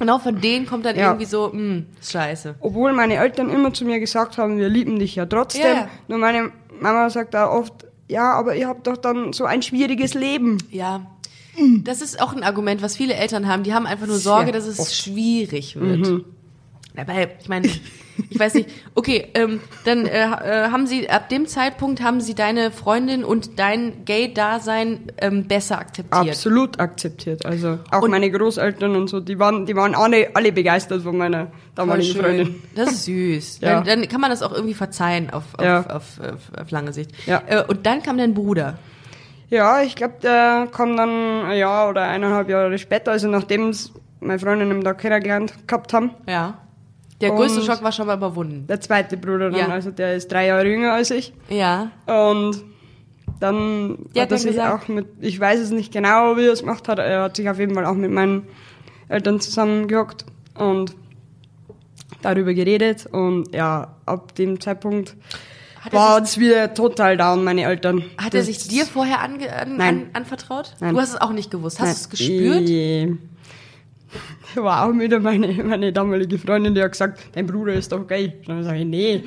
[0.00, 1.08] Genau von denen kommt dann Ja.
[1.08, 2.54] irgendwie so, mh, scheiße.
[2.60, 5.62] obwohl meine Eltern immer zu mir gesagt haben, wir lieben dich ja trotzdem.
[5.76, 5.88] Ja.
[6.06, 7.72] Nur meine Mama sagt da oft,
[8.08, 10.58] ja, aber ihr habt doch dann so ein schwieriges Leben.
[10.70, 11.04] Ja.
[11.82, 13.64] Das ist auch ein Argument, was viele Eltern haben.
[13.64, 14.94] Die haben einfach nur Sehr Sorge, dass es oft.
[14.94, 16.24] schwierig wird.
[16.98, 18.70] Dabei, ich meine, ich weiß nicht.
[18.96, 23.56] Okay, ähm, dann äh, äh, haben sie ab dem Zeitpunkt haben sie deine Freundin und
[23.60, 26.28] dein Gay-Dasein ähm, besser akzeptiert.
[26.28, 27.46] Absolut akzeptiert.
[27.46, 31.16] Also auch Und- meine Großeltern und so, die waren, die waren alle, alle begeistert von
[31.16, 32.20] meiner damaligen.
[32.20, 32.62] Freundin.
[32.74, 33.60] Das ist süß.
[33.60, 33.80] Ja.
[33.82, 35.80] Dann, dann kann man das auch irgendwie verzeihen auf, auf, Ja.
[35.86, 37.12] auf, auf, auf lange Sicht.
[37.26, 37.40] Ja.
[37.46, 38.76] Äh, und dann kam dein Bruder.
[39.50, 43.72] Ja, ich glaube, der kam dann ein Jahr oder eineinhalb Jahre später, also nachdem
[44.18, 46.10] meine Freundin im Tag kennengelernt gehabt haben.
[46.28, 46.58] Ja.
[47.20, 48.66] Der größte Und- Schock war schon mal überwunden.
[48.68, 49.68] Der zweite Bruder dann, Ja.
[49.68, 51.32] also der ist drei Jahre jünger als ich.
[51.48, 51.90] Ja.
[52.06, 52.62] Und
[53.40, 56.60] dann Der hat er sich auch mit, ich weiß es nicht genau, wie er es
[56.60, 58.46] gemacht hat, er hat sich auf jeden Fall auch mit meinen
[59.08, 60.26] Eltern zusammengehockt
[60.56, 60.94] und
[62.22, 63.06] darüber geredet.
[63.10, 65.16] Und ja, ab dem Zeitpunkt
[65.80, 68.04] Hat war es wieder total down, meine Eltern.
[68.16, 69.96] Hat er sich dir vorher ange an, Nein.
[69.98, 70.74] an, anvertraut?
[70.80, 70.94] Nein.
[70.94, 71.78] Du hast es auch nicht gewusst.
[71.80, 72.68] Hast du es gespürt?
[72.68, 73.14] Eh,
[74.54, 78.32] War auch wieder meine, meine damalige Freundin, die hat gesagt, dein Bruder ist doch gay.
[78.40, 79.24] Und dann sage ich, nee.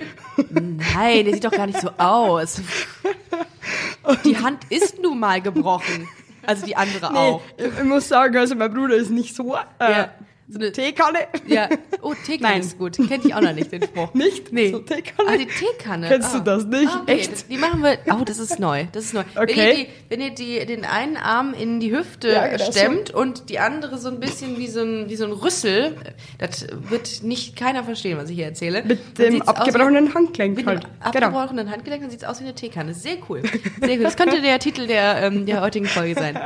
[0.50, 2.62] Nein, der sieht doch gar nicht so aus.
[4.26, 6.08] Die Hand ist nun mal gebrochen.
[6.44, 7.42] Also die andere nee auch.
[7.56, 10.10] ich, ich muss sagen, also mein Bruder ist nicht so, äh, Ja.
[10.52, 11.20] So eine Teekanne.
[11.48, 11.70] Ja.
[12.02, 12.62] Oh, Teekanne Nein.
[12.62, 12.98] ist gut.
[13.08, 14.14] Kennt ich auch noch nicht, den Spruch.
[14.14, 14.52] Nicht?
[14.52, 14.72] Nee.
[14.72, 15.30] So Teekanne?
[15.30, 16.08] Ah, die Teekanne.
[16.10, 16.42] Kennst du ah.
[16.42, 16.90] das nicht?
[16.90, 17.14] Ah, okay.
[17.14, 17.32] Echt?
[17.32, 17.98] Das, die machen wir.
[18.12, 18.86] Oh, das ist neu.
[18.92, 19.24] Das ist neu.
[19.34, 19.70] Wenn Okay.
[19.70, 22.72] ihr, die, wenn ihr die, den einen Arm in die Hüfte Ja, genau so.
[22.74, 25.96] stemmt und die andere so ein bisschen wie so ein, wie so ein Rüssel,
[26.38, 28.84] das wird nicht keiner verstehen, was ich hier erzähle.
[28.84, 30.84] Mit dem wie- abgebrochenen Handgelenk mit halt.
[30.84, 31.28] dem Genau.
[31.28, 32.94] abgebrochenen Handgelenk, dann sieht es aus wie eine Teekanne.
[32.94, 33.42] Sehr cool.
[33.80, 34.04] Sehr cool.
[34.04, 36.38] Das könnte der Titel der, ähm, der heutigen Folge sein.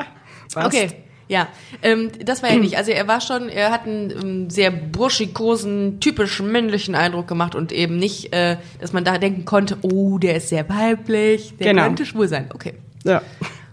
[0.54, 0.68] Passt.
[0.68, 0.90] Okay.
[1.28, 1.48] Ja,
[1.82, 2.78] ähm, das war ja nicht.
[2.78, 7.72] Also er war schon, er hat einen ähm, sehr burschikosen, typisch männlichen Eindruck gemacht und
[7.72, 11.84] eben nicht, äh, dass man da denken konnte, oh, der ist sehr weiblich, der Genau.
[11.86, 12.50] könnte schwul sein.
[12.54, 13.22] Okay, Ja.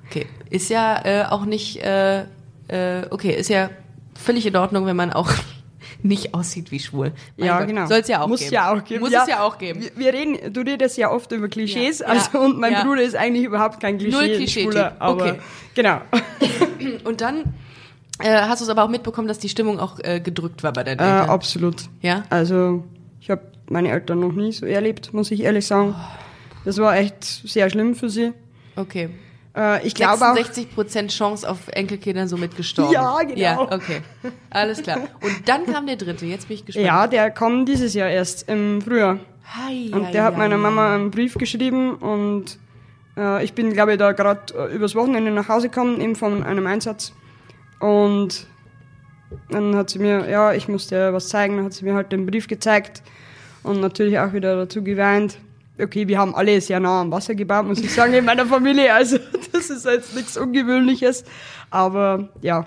[0.09, 0.27] okay.
[0.49, 2.21] Ist ja äh, auch nicht, äh,
[2.69, 3.69] äh, okay, ist ja
[4.15, 5.31] völlig in Ordnung, wenn man auch
[6.03, 7.13] nicht aussieht wie schwul.
[7.37, 7.87] Mein Ja, Gott, genau.
[7.87, 8.55] Soll es ja auch Muss geben.
[8.55, 9.01] ja auch geben.
[9.01, 9.83] Muss es ja auch geben.
[9.83, 12.07] Wir, wir reden, du redest ja oft über Klischees, Ja.
[12.07, 12.41] also Ja.
[12.41, 12.83] und mein Ja.
[12.85, 14.17] Bruder ist eigentlich überhaupt kein Klischee.
[14.17, 14.73] Null Klischee-Typ.
[14.73, 15.35] Schwuler, aber Okay.
[15.75, 16.01] genau.
[17.05, 17.55] Und dann
[18.19, 20.85] äh, hast du es aber auch mitbekommen, dass die Stimmung auch äh, gedrückt war bei
[20.85, 21.31] deinen Äh, Eltern.
[21.31, 21.77] absolut.
[22.01, 22.25] Ja?
[22.31, 22.85] Also
[23.21, 25.95] ich habe meine Eltern noch nie so erlebt, muss ich ehrlich sagen.
[26.65, 28.33] Das war echt sehr schlimm für sie.
[28.77, 29.09] Okay.
[29.57, 30.37] Äh, ich glaube auch.
[30.37, 32.93] 66% Chance auf Enkelkindern somit gestorben.
[32.93, 33.37] Ja, genau.
[33.39, 34.01] Ja, okay.
[34.51, 34.99] Alles klar.
[35.21, 36.25] Und dann kam der dritte.
[36.27, 36.87] Jetzt bin ich gespannt.
[36.87, 39.19] Ja, der kam dieses Jahr erst im Frühjahr.
[39.55, 40.39] Hi, Und hi, der hat hi.
[40.39, 42.59] meiner Mama einen Brief geschrieben und
[43.17, 46.43] äh, ich bin, glaube ich, da gerade äh, übers Wochenende nach Hause gekommen, eben von
[46.43, 47.13] einem Einsatz.
[47.81, 48.47] Und
[49.51, 52.27] dann hat sie mir, ja, ich musste was zeigen, dann hat sie mir halt den
[52.27, 53.03] Brief gezeigt
[53.63, 55.39] und natürlich auch wieder dazu geweint.
[55.81, 58.93] Okay, wir haben alle sehr nah am Wasser gebaut, muss ich sagen, in meiner Familie.
[58.93, 59.19] Also
[59.53, 61.25] das ist jetzt nichts Ungewöhnliches.
[61.71, 62.67] Aber ja.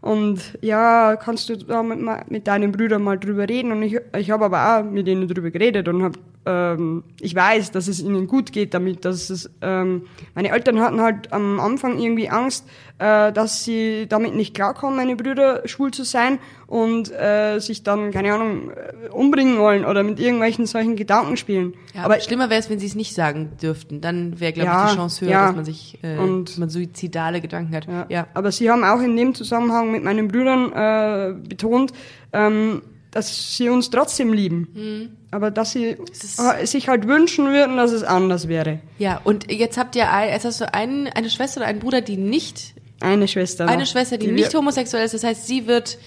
[0.00, 1.98] Und ja, kannst du da mit,
[2.30, 3.72] mit deinen Brüdern mal drüber reden?
[3.72, 7.70] Und ich, ich habe aber auch mit ihnen drüber geredet und habe, ähm, ich weiß,
[7.72, 10.02] dass es ihnen gut geht damit, dass es, ähm,
[10.34, 12.66] meine Eltern hatten halt am Anfang irgendwie Angst,
[12.98, 18.10] äh, dass sie damit nicht klarkommen, meine Brüder schwul zu sein und äh, sich dann,
[18.12, 21.74] keine Ahnung, äh, umbringen wollen oder mit irgendwelchen solchen Gedanken spielen.
[21.94, 24.00] Ja, aber aber schlimmer wäre es, wenn sie es nicht sagen dürften.
[24.00, 25.46] Dann wäre, glaube Ja, ich, die Chance höher, ja.
[25.48, 27.86] dass man sich, äh, Und- man suizidale Gedanken hat.
[27.86, 28.06] Ja.
[28.08, 28.26] ja.
[28.34, 31.92] Aber sie haben auch in dem Zusammenhang mit meinen Brüdern äh, betont,
[32.32, 34.68] ähm, dass sie uns trotzdem lieben.
[34.74, 35.16] Mhm.
[35.30, 35.96] Aber dass sie
[36.38, 38.80] äh, sich halt wünschen würden, dass es anders wäre.
[38.98, 42.00] Ja, und jetzt habt ihr, ein- jetzt hast du einen, eine Schwester oder einen Bruder,
[42.00, 43.66] die nicht, Eine Schwester.
[43.68, 45.14] eine Schwester, die, nicht wir- homosexuell ist.
[45.14, 45.98] Das heißt, sie wird,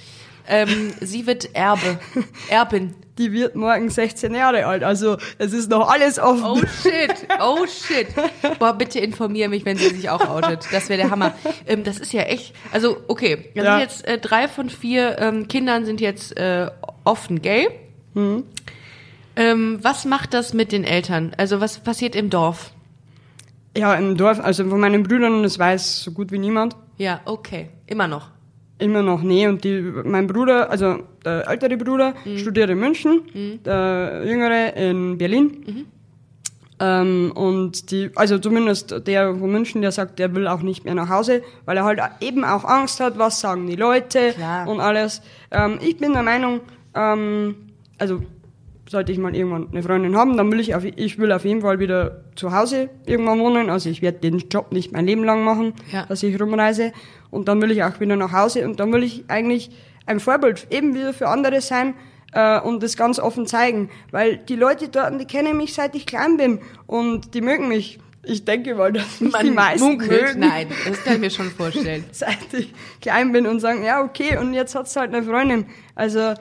[0.47, 1.99] ähm, sie wird Erbe,
[2.49, 2.93] Erbin.
[3.17, 4.84] Die wird morgen 16 Jahre alt.
[4.84, 6.43] Also es ist noch alles offen.
[6.43, 8.08] Oh shit, oh shit.
[8.58, 10.65] Boah, bitte informier mich, wenn sie sich auch outet.
[10.71, 11.34] Das wäre der Hammer.
[11.67, 13.71] Ähm, das ist ja echt, also okay, dann Ja.
[13.73, 16.71] sind jetzt äh, drei von vier ähm, Kindern sind jetzt äh,
[17.04, 17.67] offen gay.
[18.13, 18.43] Mhm.
[19.36, 21.34] Ähm, was macht das mit den Eltern?
[21.38, 22.71] Also was passiert im Dorf?
[23.77, 26.75] Ja, im Dorf, also von meinen Brüdern, das weiß so gut wie niemand.
[26.97, 28.30] Ja, okay, immer noch.
[28.81, 29.47] Immer noch nee.
[29.47, 32.37] Und die, mein Bruder, also der ältere Bruder, Mhm.
[32.37, 33.21] studiert in München,
[33.65, 35.45] der jüngere in Berlin.
[35.67, 35.85] Mhm.
[36.83, 40.95] Ähm, und die, also zumindest der von München, der sagt, der will auch nicht mehr
[40.95, 44.67] nach Hause, weil er halt eben auch Angst hat, was sagen die Leute Klar.
[44.67, 45.21] und alles.
[45.51, 46.61] Ähm, ich bin der Meinung,
[46.95, 47.55] ähm,
[47.99, 48.23] also
[48.91, 51.62] sollte ich mal irgendwann eine Freundin haben, dann will ich auf, ich will auf jeden
[51.62, 53.69] Fall wieder zu Hause irgendwann wohnen.
[53.69, 56.06] Also ich werde den Job nicht mein Leben lang machen, Ja.
[56.06, 56.91] dass ich rumreise.
[57.30, 59.71] Und dann will ich auch wieder nach Hause und dann will ich eigentlich
[60.06, 61.93] ein Vorbild eben wieder für andere sein
[62.34, 63.89] äh, und das ganz offen zeigen.
[64.12, 67.97] Weil die Leute dort, die kennen mich seit ich klein bin und die mögen mich.
[68.23, 70.12] Ich denke mal, dass mich die meisten munkelt.
[70.36, 70.39] mögen.
[70.41, 72.04] Nein, das kann ich mir schon vorstellen.
[72.12, 75.65] Seit ich klein bin und sagen, ja okay, und jetzt hat's halt eine Freundin.
[75.95, 76.34] Also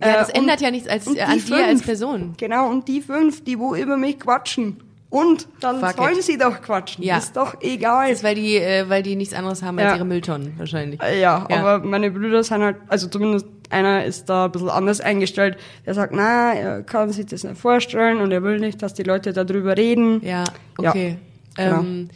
[0.00, 2.34] Ja, das äh, und- ändert ja nichts als, und äh, die an dir als Person.
[2.38, 4.76] Genau, und die fünf, die wo über mich quatschen.
[5.10, 6.22] Und dann Fuck sollen it.
[6.22, 7.02] sie doch quatschen.
[7.02, 7.18] Ja.
[7.18, 8.10] Ist doch egal.
[8.10, 9.96] Das ist, weil die, äh, weil die nichts anderes haben als Ja.
[9.96, 11.02] ihre Mülltonnen, wahrscheinlich.
[11.02, 11.56] Äh, Ja, Ja.
[11.64, 15.56] aber meine Brüder sind halt, also zumindest einer ist da ein bisschen anders eingestellt.
[15.84, 19.02] Der sagt, na, er kann sich das nicht vorstellen und er will nicht, dass die
[19.02, 20.20] Leute darüber reden.
[20.24, 20.44] Ja,
[20.80, 21.16] Ja, okay.
[21.56, 21.80] genau.
[21.80, 22.14] Ähm, äh,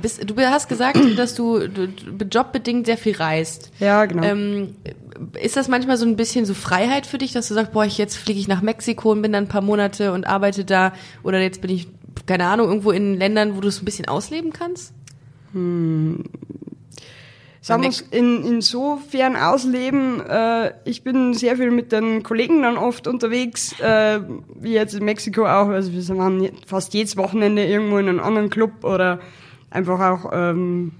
[0.00, 1.88] bist, du hast gesagt, dass du, du
[2.30, 3.70] jobbedingt sehr viel reist.
[3.80, 4.22] Ja, genau.
[4.22, 4.74] Ähm,
[5.40, 7.98] ist das manchmal so ein bisschen so Freiheit für dich, dass du sagst, boah, ich
[7.98, 11.40] jetzt fliege ich nach Mexiko und bin dann ein paar Monate und arbeite da oder
[11.40, 11.88] jetzt bin ich,
[12.26, 14.94] keine Ahnung, irgendwo in Ländern, wo du es ein bisschen ausleben kannst?
[17.62, 23.06] Sagen wir in, insofern ausleben, äh, ich bin sehr viel mit den Kollegen dann oft
[23.06, 24.20] unterwegs, äh,
[24.54, 28.48] wie jetzt in Mexiko auch, also wir waren fast jedes Wochenende irgendwo in einem anderen
[28.48, 29.20] Club oder
[29.70, 30.92] einfach auch ähm,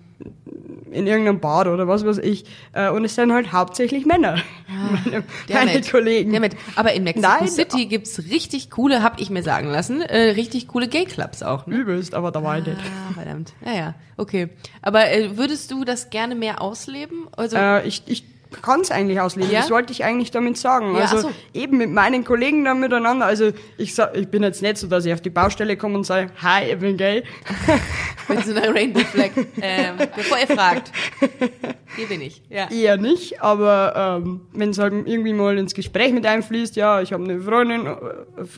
[0.91, 2.45] in irgendeinem Bad oder was weiß ich.
[2.73, 4.37] Äh, und es sind halt hauptsächlich Männer,
[5.05, 5.91] meine, meine Damit.
[5.91, 6.33] Kollegen.
[6.33, 6.57] Damit.
[6.77, 7.49] Aber in Mexico Nein.
[7.49, 11.67] City gibt's richtig coole, hab ich mir sagen lassen, äh, richtig coole Gay-Clubs auch.
[11.67, 11.77] Ne?
[11.77, 12.79] Übelst, aber da war ich nicht.
[12.81, 13.53] Ah, verdammt.
[13.65, 14.49] Ja, ja, okay.
[14.83, 17.29] Aber äh, würdest du das gerne mehr ausleben?
[17.37, 18.25] Also, Äh, ich, ich
[18.63, 19.51] kann es eigentlich ausleben.
[19.51, 19.61] Ja?
[19.61, 20.95] Das wollte ich eigentlich damit sagen.
[20.95, 21.31] Ja, also so.
[21.55, 23.27] eben mit meinen Kollegen dann miteinander.
[23.27, 26.05] Also ich sag, ich bin jetzt nicht so, dass ich auf die Baustelle komme und
[26.05, 27.23] sage, hi, ich bin gay.
[28.29, 29.31] Mit so einer Rainbow Flag.
[29.61, 30.93] Ähm, bevor ihr fragt.
[31.97, 32.43] Hier bin ich.
[32.49, 32.71] Ja.
[32.71, 37.13] Eher nicht, aber ähm, wenn es halt irgendwie mal ins Gespräch mit einfließt, ja, ich
[37.13, 37.97] habe eine Freundin, äh,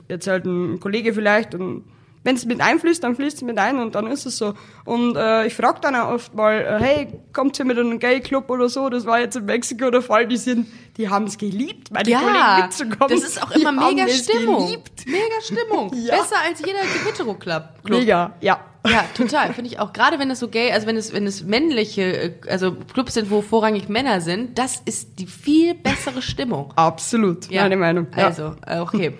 [0.08, 1.84] erzählt ein Kollege vielleicht und
[2.24, 4.54] wenn es mit einfließt, dann fließt es mit ein und dann ist es so.
[4.84, 8.48] Und äh, ich frage dann auch oft mal, äh, hey, kommt ihr mit einem Gay-Club
[8.50, 8.88] oder so?
[8.88, 10.26] Das war jetzt in Mexiko der Fall.
[10.28, 13.08] Die sind, die haben es geliebt, meine Kollegen Ja, mitzukommen.
[13.08, 14.66] das ist auch Die immer mega Stimmung.
[14.66, 15.04] Geliebt.
[15.06, 15.90] Mega Stimmung.
[16.02, 16.16] Ja.
[16.16, 17.84] Besser als jeder Hetero-Club.
[17.84, 17.98] Club.
[17.98, 18.60] Mega, ja.
[18.84, 19.52] Ja, total.
[19.52, 19.92] Finde ich auch.
[19.92, 23.30] Gerade wenn es so gay, also wenn es, wenn es männliche, äh, also Clubs sind,
[23.30, 26.72] wo vorrangig Männer sind, das ist die viel bessere Stimmung.
[26.74, 27.62] Absolut, Ja.
[27.62, 28.08] meine Meinung.
[28.16, 28.26] Ja.
[28.26, 29.14] Also, äh, okay.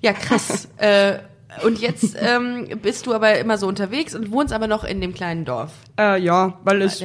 [0.00, 0.66] Ja, krass.
[0.78, 1.18] äh,
[1.64, 5.12] und jetzt ähm, bist du aber immer so unterwegs und wohnst aber noch in dem
[5.14, 7.02] kleinen Dorf Äh, ja, weil es,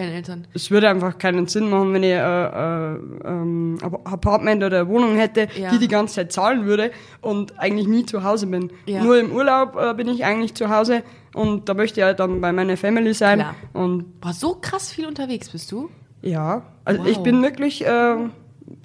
[0.54, 4.88] es würde einfach keinen Sinn machen, wenn ich äh, äh, ähm, ein Apartment oder eine
[4.90, 5.72] Wohnung hätte, Ja.
[5.72, 8.72] die die ganze Zeit zahlen würde und eigentlich nie zu Hause bin.
[8.86, 9.04] Ja.
[9.04, 12.42] Nur im Urlaub äh, bin ich eigentlich zu Hause und da möchte ich halt dann
[12.42, 13.40] bei meiner Family sein.
[13.40, 13.56] Klar.
[13.74, 15.90] Und Boah, so krass viel unterwegs bist du?
[16.22, 17.10] ja, also Wow.
[17.10, 18.16] ich bin wirklich äh,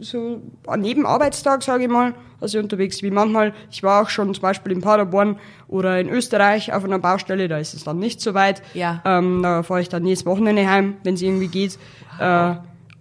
[0.00, 0.40] so
[0.76, 3.52] neben Arbeitstag, sage ich mal, also unterwegs wie manchmal.
[3.70, 7.58] Ich war auch schon zum Beispiel in Paderborn oder in Österreich auf einer Baustelle, da
[7.58, 8.62] ist es dann nicht so weit.
[8.74, 9.02] Ja.
[9.04, 11.78] Ähm, da fahre ich dann jedes Wochenende heim, wenn es irgendwie geht.
[12.18, 12.54] Äh,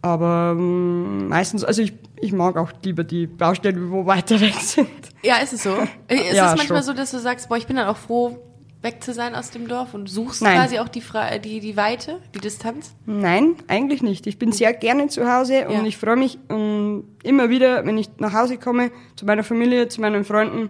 [0.04, 4.90] aber ähm, meistens, also ich, ich mag auch lieber die Baustellen, wo weiter weg sind.
[5.24, 5.76] Ja, ist es so?
[6.08, 6.88] Ist Ja, es manchmal schon.
[6.88, 8.40] so, dass du sagst, boah, ich bin dann auch froh,
[8.82, 10.58] weg zu sein aus dem Dorf und suchst Nein.
[10.58, 11.04] quasi auch die,
[11.44, 12.96] die, die Weite, die Distanz?
[13.06, 14.26] Nein, eigentlich nicht.
[14.26, 15.84] Ich bin sehr gerne zu Hause und Ja.
[15.84, 20.02] ich freue mich um, immer wieder, wenn ich nach Hause komme, zu meiner Familie, zu
[20.02, 20.70] meinen Freunden.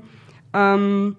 [0.53, 1.15] Ähm,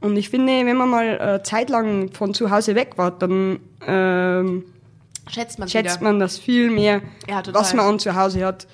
[0.00, 4.64] und ich finde, wenn man mal äh, zeitlang von zu Hause weg war, dann ähm,
[5.30, 6.10] Schätzt man schätzt wieder.
[6.10, 8.66] man das viel mehr, Ja, was man an zu Hause hat.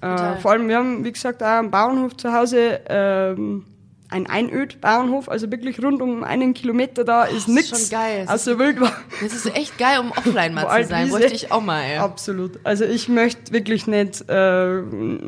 [0.00, 3.64] Äh, vor allem, wir haben, wie gesagt, auch einen Bauernhof zu Hause, ähm,
[4.10, 7.68] ein Einöd-Bauernhof, also wirklich rund um einen Kilometer da ist ist nichts.
[7.80, 8.24] schon geil.
[8.26, 8.92] Das Außer Wildbahn.
[9.22, 11.10] Das ist echt geil, um offline mal zu sein.
[11.10, 12.04] Bräuchte ich auch mal, ja.
[12.04, 12.58] Absolut.
[12.64, 14.80] Also ich möchte wirklich nicht äh,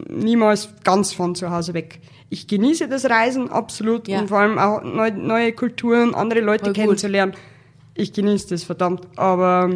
[0.09, 2.01] niemals ganz von zu Hause weg.
[2.31, 4.21] Ich genieße das Reisen absolut Ja.
[4.21, 6.83] und vor allem auch neu, neue Kulturen, andere Leute Voll gut.
[6.83, 7.35] kennenzulernen.
[7.95, 9.69] Ich genieße das verdammt, aber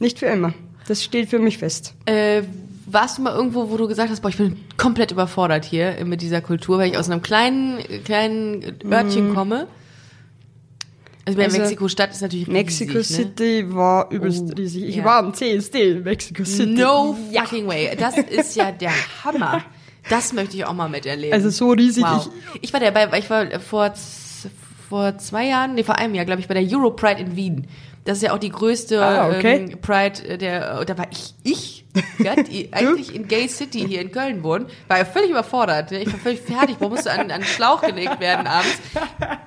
[0.00, 0.52] nicht für immer.
[0.88, 1.94] Das steht für mich fest.
[2.06, 2.42] Äh,
[2.92, 6.22] warst du mal irgendwo, wo du gesagt hast, boah, ich bin komplett überfordert hier mit
[6.22, 9.66] dieser Kultur, weil ich aus einem kleinen, kleinen Örtchen komme?
[11.26, 13.04] Also, Also, Mexiko-Stadt ist natürlich riesig, Mexico ne?
[13.04, 14.84] City war übelst Oh, riesig.
[14.84, 15.04] Ich ja.
[15.04, 16.72] war am CSD in Mexico City.
[16.72, 17.94] No fucking way.
[17.98, 18.92] Das ist ja der
[19.24, 19.62] Hammer.
[20.08, 21.34] Das möchte ich auch mal miterleben.
[21.34, 22.02] Also so riesig.
[22.02, 22.30] Wow.
[22.62, 23.92] Ich war dabei, ich war vor,
[24.88, 27.66] vor zwei Jahren, nee, vor einem Jahr, glaube ich, bei der Euro Pride in Wien.
[28.04, 29.56] Das ist ja auch die größte Ah, okay.
[29.70, 31.84] ähm, Pride der, da war ich, ich,
[32.72, 35.92] eigentlich in Gay City hier in Köln wohnen, war ja völlig überfordert.
[35.92, 38.78] Ich war völlig fertig, wo musste an, an den Schlauch gelegt werden abends.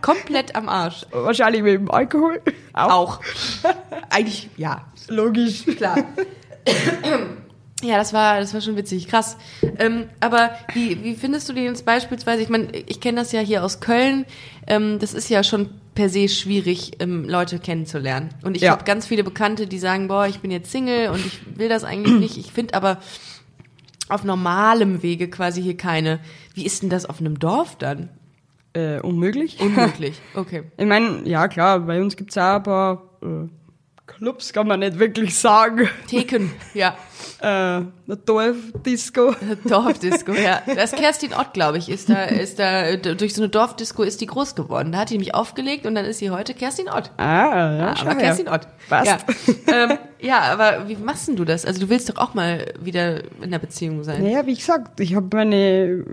[0.01, 1.03] Komplett am Arsch.
[1.09, 2.41] Ich, wahrscheinlich mit dem Alkohol.
[2.73, 3.19] Auch.
[4.09, 5.65] Eigentlich, ja, Logisch.
[5.65, 5.97] klar.
[7.83, 9.37] Ja, das war, das war schon witzig, krass.
[9.79, 12.43] Ähm, aber wie, wie findest du den jetzt beispielsweise?
[12.43, 14.27] Ich meine, ich kenne das ja hier aus Köln.
[14.67, 18.29] Ähm, das ist ja schon per se schwierig, ähm, Leute kennenzulernen.
[18.43, 18.71] Und ich Ja.
[18.71, 21.83] habe ganz viele Bekannte, die sagen, boah, ich bin jetzt Single und ich will das
[21.83, 22.37] eigentlich nicht.
[22.37, 22.97] Ich finde aber
[24.09, 26.19] auf normalem Wege quasi hier keine.
[26.53, 28.09] Wie ist denn das auf einem Dorf dann?
[28.73, 29.59] Äh, unmöglich.
[29.59, 30.21] Unmöglich.
[30.33, 30.63] Okay.
[30.77, 33.47] Ich meine, ja klar, bei uns gibt's ein paar äh,
[34.17, 35.89] Clubs, kann man nicht wirklich sagen.
[36.07, 36.95] Theken, ja.
[37.39, 37.89] Äh, eine
[38.23, 39.33] Dorfdisco.
[39.65, 40.61] Dorfdisco, ja.
[40.75, 44.27] Das Kerstin Ott, glaube ich, ist da, ist da, durch so eine Dorfdisco ist die
[44.27, 44.91] groß geworden.
[44.91, 47.09] Da hat die mich aufgelegt und dann ist sie heute Kerstin Ott.
[47.17, 48.15] Ah, ja, Ah, aber.
[48.15, 48.67] Kerstin Ott.
[48.87, 49.07] Passt.
[49.07, 49.17] Ja.
[49.73, 51.65] ähm, ja, aber wie machst denn du das?
[51.65, 54.23] Also du willst doch auch mal wieder in einer Beziehung sein.
[54.23, 56.05] Naja, wie gesagt, ich habe meine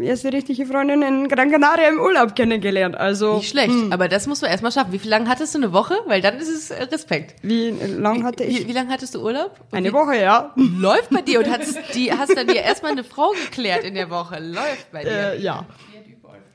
[0.00, 2.96] erste richtige Freundin in Gran Canaria im Urlaub kennengelernt.
[2.96, 4.92] Also, Nicht schlecht, aber das musst du erstmal schaffen.
[4.92, 5.58] Wie viel lang hattest du?
[5.58, 5.94] Eine Woche?
[6.06, 7.36] Weil dann ist es äh, Respekt.
[7.42, 8.60] wie lang hatte ich?
[8.60, 9.58] Wie, wie lange hattest du Urlaub?
[9.70, 10.52] Und eine Woche, ja.
[10.56, 14.10] Läuft bei dir und hast, die, hast dann dir erstmal eine Frau geklärt in der
[14.10, 14.38] Woche.
[14.40, 15.32] Läuft bei dir.
[15.34, 15.66] Äh, ja.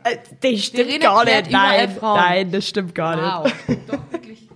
[0.04, 1.52] Äh, das stimmt Verena gar nicht.
[1.52, 3.58] Nein, nein, das stimmt gar nicht.
[3.68, 3.78] Wow.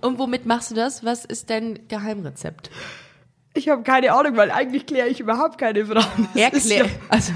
[0.00, 1.04] Und womit machst du das?
[1.04, 2.70] Was ist dein Geheimrezept?
[3.54, 6.28] Ich habe keine Ahnung, weil eigentlich kläre ich überhaupt keine Frauen.
[6.34, 6.86] Erklär.
[6.86, 7.32] ja- Also,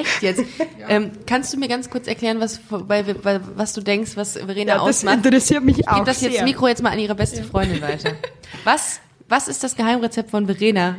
[0.00, 0.42] echt jetzt?
[0.88, 4.72] Ähm, kannst du mir ganz kurz erklären, was, bei, bei, was du denkst, was Verena
[4.72, 5.24] Ja, das ausmacht?
[5.24, 6.44] interessiert mich Ich auch gebe das jetzt sehr.
[6.44, 8.12] Mikro jetzt mal an ihre beste Freundin weiter.
[8.64, 10.96] Was, was ist das Geheimrezept von Verena?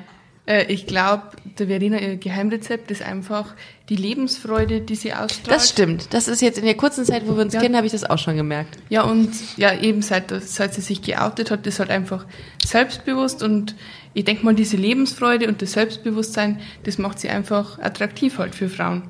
[0.47, 1.23] Äh, ich glaube,
[1.59, 3.53] der Verena, ihr Geheimrezept ist einfach
[3.89, 5.51] die Lebensfreude, die sie ausstrahlt.
[5.55, 6.13] Das stimmt.
[6.13, 7.59] Das ist jetzt in der kurzen Zeit, wo wir uns Ja.
[7.61, 8.77] kennen, habe ich das auch schon gemerkt.
[8.89, 12.25] Ja, und ja, eben seit, seit sie sich geoutet hat, ist halt einfach
[12.65, 13.75] selbstbewusst und
[14.13, 18.69] ich denke mal, diese Lebensfreude und das Selbstbewusstsein, das macht sie einfach attraktiv halt für
[18.69, 19.03] Frauen.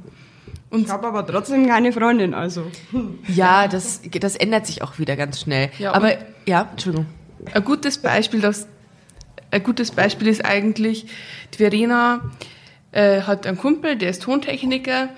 [0.70, 2.63] Und Ich habe aber trotzdem keine Freundin, also.
[3.28, 5.70] Ja, das, das ändert sich auch wieder ganz schnell.
[5.80, 6.13] Ja, Aber
[6.46, 7.08] ja, Entschuldigung.
[7.54, 8.67] ein gutes Beispiel, das,
[9.52, 11.06] ein gutes Beispiel ist eigentlich,
[11.54, 12.32] die Verena
[12.92, 15.10] äh, hat einen Kumpel, der ist Tontechniker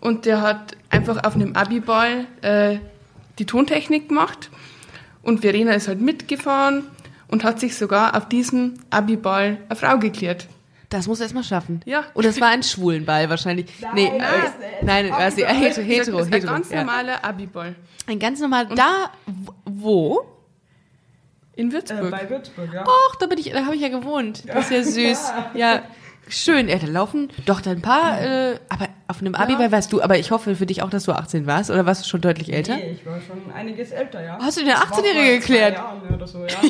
[0.00, 2.78] und der hat einfach auf einem Abiball äh,
[3.38, 4.50] die Tontechnik gemacht
[5.22, 6.84] und Verena ist halt mitgefahren
[7.28, 10.48] und hat sich sogar auf diesem Abiball eine Frau geklärt.
[10.90, 11.80] Das muss erst mal schaffen.
[11.86, 12.04] Ja.
[12.14, 13.66] Und das war ein Schwulenball wahrscheinlich.
[13.94, 14.20] nee, äh,
[14.82, 16.52] nein, also, äh, hetero, hetero, das ist ein hetero.
[16.52, 16.84] ganz ja.
[16.84, 17.74] normaler Abiball
[18.06, 18.68] Ein ganz normal.
[18.68, 19.10] Da,
[19.64, 20.33] wo?
[21.56, 22.30] In Würzburg.
[22.30, 22.82] Würzburg, ja.
[22.82, 24.44] Och, da bin ich, da habe ich ja gewohnt.
[24.46, 25.32] Das ist ja süß.
[25.54, 25.82] Ja,
[26.28, 26.68] schön.
[26.68, 30.18] Ja, da laufen doch da ein paar, äh, aber auf einem Abiball warst du, aber
[30.18, 32.76] ich hoffe für dich auch, dass du 18 warst, oder warst du schon deutlich älter?
[32.76, 34.38] Nee, ich war schon einiges älter, ja.
[34.40, 35.74] Hast du war 18-Jährige vor zwei geklärt?
[35.76, 36.46] Jahren Oder so, ja.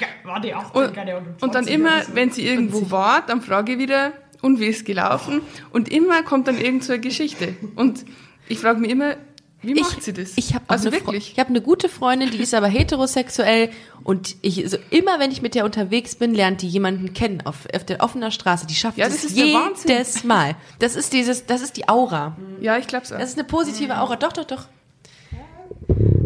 [0.00, 0.06] ja.
[0.24, 1.34] War die 18, Und, keine Ahnung.
[1.40, 2.14] und dann 20 immer, so.
[2.14, 5.40] wenn sie irgendwo war, dann frage ich wieder, und wie ist gelaufen?
[5.70, 7.54] Und immer kommt dann irgend so eine Geschichte.
[7.74, 8.04] Und
[8.48, 9.16] ich frage mich immer,
[9.62, 10.32] wie macht sie das?
[10.36, 11.32] Ich habe also eine, wirklich.
[11.32, 13.70] ich hab eine gute Freundin, die ist aber heterosexuell
[14.04, 17.66] und ich so immer wenn ich mit der unterwegs bin, lernt die jemanden kennen auf,
[17.74, 18.66] auf der offener Straße.
[18.66, 19.90] Die schafft Ja, es das ist der Wahnsinn.
[19.90, 20.54] jedes Mal.
[20.78, 22.36] Das ist dieses, das ist die Aura.
[22.60, 23.10] Ja, ich glaube auch.
[23.18, 24.16] Das ist eine positive Aura.
[24.16, 24.66] Doch, doch, doch.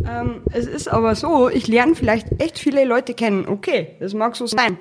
[0.06, 3.46] Ähm, es ist aber so, ich lerne vielleicht echt viele Leute kennen.
[3.48, 4.78] Okay, das mag so sein.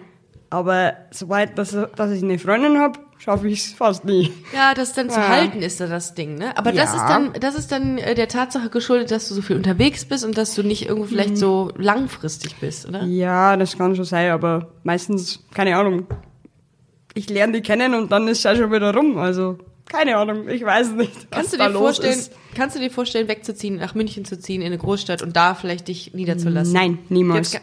[0.49, 4.31] Aber soweit, dass, dass ich eine Freundin habe, schaffe ich es fast nie.
[4.55, 5.27] Ja, das dann zu Ja.
[5.29, 6.57] halten ist da das Ding, ne?
[6.57, 7.01] Aber das Ja.
[7.01, 10.25] ist dann, das ist dann äh, der Tatsache geschuldet, dass du so viel unterwegs bist
[10.25, 13.03] und dass du nicht irgendwo vielleicht so langfristig bist, oder?
[13.03, 16.07] Ja, das kann schon sein, aber meistens, keine Ahnung.
[17.13, 19.17] Ich lerne die kennen und dann ist es ja schon wieder rum.
[19.17, 21.29] Also, keine Ahnung, ich weiß nicht.
[21.29, 22.31] Kannst du dir vorstellen, Ist.
[22.55, 25.89] kannst du dir vorstellen, wegzuziehen, nach München zu ziehen, in eine Großstadt und da vielleicht
[25.89, 26.73] dich niederzulassen?
[26.73, 27.51] Nein, niemals.
[27.51, 27.61] Gar,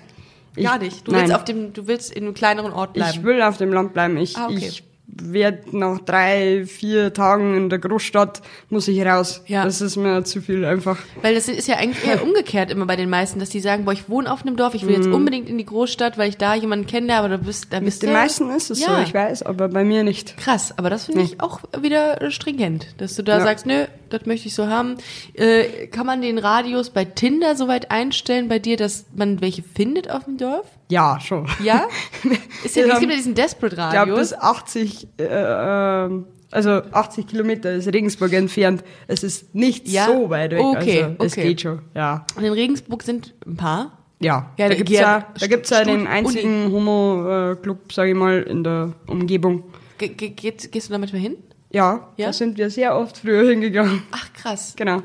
[0.63, 1.09] gar Ich- nicht.
[1.09, 1.23] Du nein.
[1.23, 3.11] willst auf dem, du willst in einem kleineren Ort bleiben.
[3.19, 4.19] Ich will auf dem Land bleiben.
[4.19, 4.57] Ich, Ah, okay.
[4.69, 9.43] ich werde nach drei, vier Tagen in der Großstadt, muss ich raus.
[9.47, 9.65] Ja.
[9.65, 10.99] Das ist mir zu viel einfach.
[11.23, 13.93] Weil das ist ja eigentlich eher umgekehrt immer bei den meisten, dass die sagen, boah,
[13.93, 16.55] ich wohne auf einem Dorf, ich will jetzt unbedingt in die Großstadt, weil ich da
[16.55, 18.97] jemanden kenne, aber du bist, da bist Mit den du- meisten ist es ja.
[18.97, 20.37] so, ich weiß, aber bei mir nicht.
[20.37, 23.45] Krass, aber das finde ich auch wieder stringent, dass du da Ja.
[23.45, 24.97] sagst, nö, das möchte ich so haben.
[25.35, 29.63] Äh, kann man den Radius bei Tinder so weit einstellen bei dir, dass man welche
[29.63, 30.67] findet auf dem Dorf?
[30.91, 31.47] Ja, schon.
[31.63, 31.87] Ja?
[32.65, 34.31] Ist ja, es gibt ja diesen Desperate Ich glaube, Radius.
[34.31, 38.83] bis 80, äh, ähm, also 80 Kilometer ist Regensburg entfernt.
[39.07, 40.07] Es ist nicht Ja?
[40.07, 40.61] so weit weg.
[40.61, 41.43] Okay, also, es okay.
[41.43, 42.25] geht schon, ja.
[42.37, 43.99] Und in Regensburg sind ein paar.
[44.21, 48.43] Ja, Ja, da gibt's ja, ja, da gibt's ja den einzigen Homo-Club, sage ich mal,
[48.43, 49.65] in der Umgebung.
[49.99, 51.37] Ge ge geht, gehst du da manchmal hin?
[51.71, 52.27] Ja, Ja?
[52.29, 54.03] da sind wir sehr oft früher hingegangen.
[54.11, 54.73] Ach krass.
[54.77, 55.03] Genau.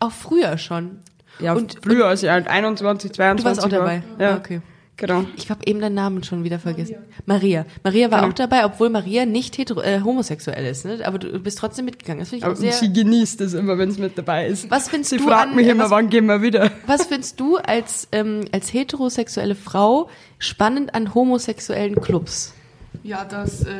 [0.00, 1.00] Auch früher schon.
[1.40, 4.02] Ja, Und- früher, als ich halt 21, 22 Du warst auch dabei?
[4.16, 4.20] War.
[4.28, 4.60] Ja, Ah, okay.
[4.96, 5.24] Genau.
[5.36, 6.96] Ich habe eben deinen Namen schon wieder vergessen.
[7.26, 7.66] Maria.
[7.82, 8.30] Maria war Genau.
[8.30, 10.84] auch dabei, obwohl Maria nicht hetero äh, homosexuell ist.
[10.84, 11.00] Ne?
[11.04, 12.20] Aber du bist trotzdem mitgegangen.
[12.20, 12.72] Das finde ich Aber auch sehr.
[12.72, 14.70] sie genießt es immer, wenn es mit dabei ist.
[14.70, 16.70] Was findest sie du fragt an- mich immer, was- wann gehen wir wieder?
[16.86, 22.54] Was findest du als, ähm, als heterosexuelle Frau spannend an homosexuellen Clubs?
[23.02, 23.72] Ja, dass, äh,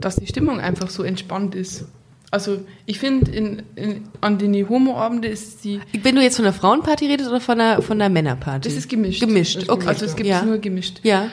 [0.00, 1.86] dass die Stimmung einfach so entspannt ist.
[2.30, 6.52] Also ich finde, in, in, an den Homo-Abende ist die, Wenn du jetzt von einer
[6.52, 8.68] Frauenparty redest oder von einer, von einer Männerparty?
[8.68, 9.20] das ist gemischt.
[9.20, 9.86] Gemischt, okay.
[9.86, 10.42] Also es gibt ja.
[10.42, 11.00] nur gemischt.
[11.02, 11.28] Ja.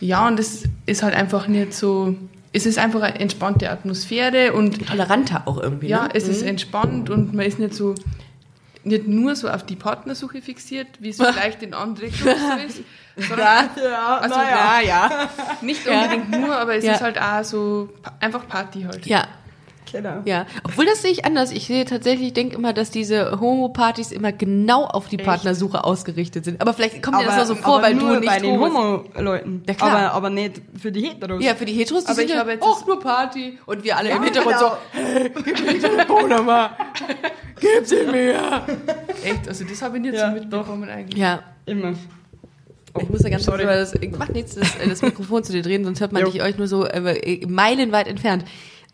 [0.00, 2.14] Ja, und das ist halt einfach nicht so,
[2.52, 5.88] es ist einfach eine entspannte Atmosphäre und Toleranter auch irgendwie.
[5.88, 6.10] ja, ne?
[6.14, 7.94] es ist entspannt und man ist nicht so,
[8.84, 13.28] nicht nur so auf die Partnersuche fixiert, wie es vielleicht in anderen Clubs so ist,
[13.28, 15.28] sondern Ja, Also, ja, ja.
[15.62, 16.94] nicht unbedingt nur, aber es Ja.
[16.94, 17.88] ist halt auch so
[18.20, 19.06] einfach Party halt.
[19.06, 19.26] Ja,
[19.92, 20.22] Genau.
[20.24, 20.46] ja.
[20.64, 21.52] Obwohl das sehe ich anders.
[21.52, 26.44] Ich sehe tatsächlich, ich denke immer, dass diese Homo-Partys immer genau auf die Partnersuche ausgerichtet
[26.44, 26.60] sind.
[26.60, 28.58] Aber vielleicht kommt dir das nur so vor, aber weil nur du nicht bei den
[28.58, 29.62] homo Homo-Leuten.
[29.66, 29.90] Ja, klar.
[29.90, 31.42] aber, aber nicht für die Heteros.
[31.42, 33.58] Ja, für die Heteros, die Aber sind ich ja habe jetzt auch nur Party.
[33.66, 34.70] Und wir alle Ja, im Hintergrund genau.
[34.70, 36.70] so, hey, gib mir die Telefonnummer.
[37.58, 38.62] Gib sie mir.
[39.24, 41.18] Echt, also das habe ich nicht Ja, so mitbekommen eigentlich.
[41.18, 41.94] Ja, Immer.
[43.00, 45.62] ich muss da ganz kurz mal das, macht nichts, das, äh, das Mikrofon zu dir
[45.62, 46.30] drehen, sonst hört man Jo.
[46.30, 48.44] dich euch nur so äh, meilenweit entfernt.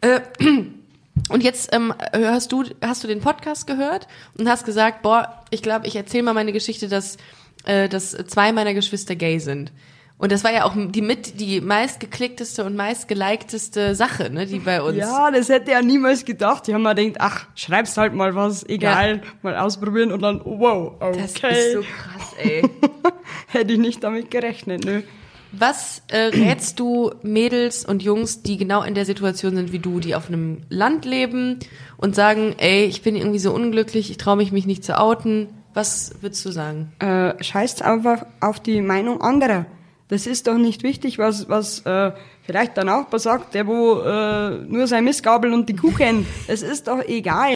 [0.01, 0.21] Äh,
[1.29, 4.07] und jetzt ähm, hörst du, hast du den Podcast gehört
[4.39, 7.17] und hast gesagt, boah, ich glaube, ich erzähle mal meine Geschichte, dass,
[7.65, 9.73] äh, dass zwei meiner Geschwister gay sind.
[10.23, 14.81] Und das war ja auch die mit die meistgeklickteste und meistgelikedeste Sache, ne, die bei
[14.81, 14.97] uns.
[14.97, 16.67] Ja, das hätte er niemals gedacht.
[16.69, 20.93] Die haben mir gedacht, ach, schreibst halt mal was, egal, mal ausprobieren und dann, wow,
[21.01, 21.19] okay.
[21.21, 22.63] Das ist so krass, ey.
[23.49, 25.03] hätte ich nicht damit gerechnet, nö.
[25.53, 30.01] Was äh, rätst du Mädels und Jungs, die genau in der Situation sind wie du,
[30.01, 31.59] die auf einem Land leben
[31.99, 35.49] und sagen, ey, ich bin irgendwie so unglücklich, ich traue mich mich nicht zu outen.
[35.75, 36.93] Was würdest du sagen?
[36.99, 39.67] Äh, scheißt einfach auf die Meinung anderer.
[40.09, 42.13] Das ist doch nicht wichtig, was, was äh,
[42.43, 46.27] vielleicht der Nachbar sagt, der wo äh, nur sein Mistgabel und die Kuh kennt.
[46.49, 47.55] Es ist doch egal.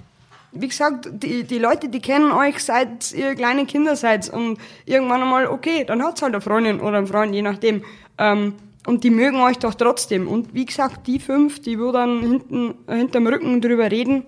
[0.61, 5.23] Wie gesagt, die, die Leute, die kennen euch seit ihr kleine Kinder seid und irgendwann
[5.23, 7.83] einmal, okay, dann hat's halt eine Freundin oder einen Freund, je nachdem.
[8.19, 8.55] Ähm,
[8.87, 10.29] und die mögen euch doch trotzdem.
[10.29, 14.25] Und wie gesagt, die fünf, die wo dann hinten, äh, hinterm Rücken drüber reden,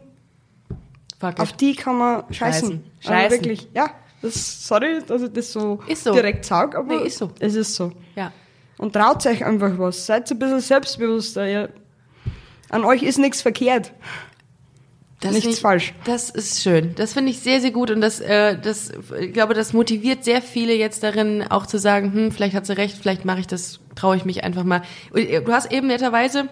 [1.20, 1.60] Fuck auf it.
[1.60, 2.84] die kann man scheißen.
[3.00, 3.14] Scheißen.
[3.14, 3.90] Also wirklich, ja.
[4.20, 6.12] Das, sorry, dass ich das so, Ist so.
[6.12, 7.30] direkt sage, aber Nee, ist so.
[7.38, 7.92] es ist so.
[8.16, 8.32] Ja.
[8.76, 10.06] Und traut euch einfach was.
[10.06, 11.48] Seid ein bisschen selbstbewusster.
[11.48, 11.68] Ihr,
[12.68, 13.92] an euch ist nichts verkehrt.
[15.20, 15.94] Das Nichts finde ich- falsch.
[16.04, 16.94] Das ist schön.
[16.94, 20.40] Das finde ich sehr, sehr gut und das, äh, das, ich glaube, das motiviert sehr
[20.42, 23.80] viele jetzt darin, auch zu sagen, hm, vielleicht hat sie recht, vielleicht mache ich das,
[23.96, 24.82] traue ich mich einfach mal.
[25.14, 26.48] Äh, Du hast eben netterweise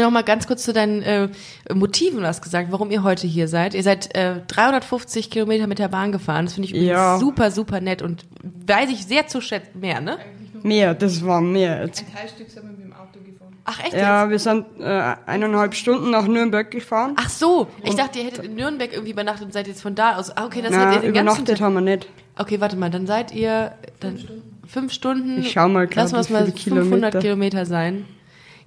[0.00, 1.28] noch mal ganz kurz zu deinen äh,
[1.74, 3.74] Motiven was gesagt, warum ihr heute hier seid.
[3.74, 6.44] Ihr seid äh, 350 Kilometer mit der Bahn gefahren.
[6.44, 7.18] Das finde ich Ja.
[7.18, 8.24] super, super nett und
[8.66, 9.80] weiß ich sehr zu schätzen.
[9.80, 10.18] Mehr, ne?
[10.62, 11.80] Mehr, das war mehr.
[11.80, 13.39] Ein Teilstück sind wir mit dem Auto gefahren.
[13.64, 13.92] Ach echt?
[13.92, 14.30] Ja, jetzt?
[14.30, 17.14] wir sind äh, eineinhalb Stunden nach Nürnberg gefahren.
[17.16, 20.16] Ach so, ich dachte, ihr hättet in Nürnberg irgendwie übernachtet und seid jetzt von da
[20.16, 20.36] aus.
[20.36, 22.08] Ah, okay, das Na, heißt, ihr den ganzen übernachtet haben wir nicht.
[22.36, 24.18] Okay, warte mal, dann seid ihr dann
[24.66, 25.40] fünf Stunden.
[25.40, 27.18] Ich schau mal grad, Lass mal es wie mal viele 500 Kilometer.
[27.20, 28.06] Kilometer sein.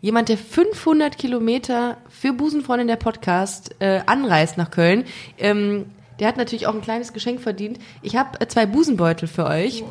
[0.01, 5.05] Jemand, der 500 Kilometer für Busenfreundin der Podcast äh, anreist nach Köln,
[5.37, 5.85] ähm,
[6.23, 7.79] der hat natürlich auch ein kleines Geschenk verdient.
[8.01, 9.83] Ich habe äh, zwei Busenbeutel für euch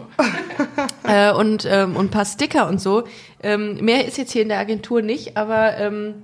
[1.07, 3.05] äh, und, ähm, und ein paar Sticker und so.
[3.43, 6.23] Ähm, mehr ist jetzt hier in der Agentur nicht, aber ähm,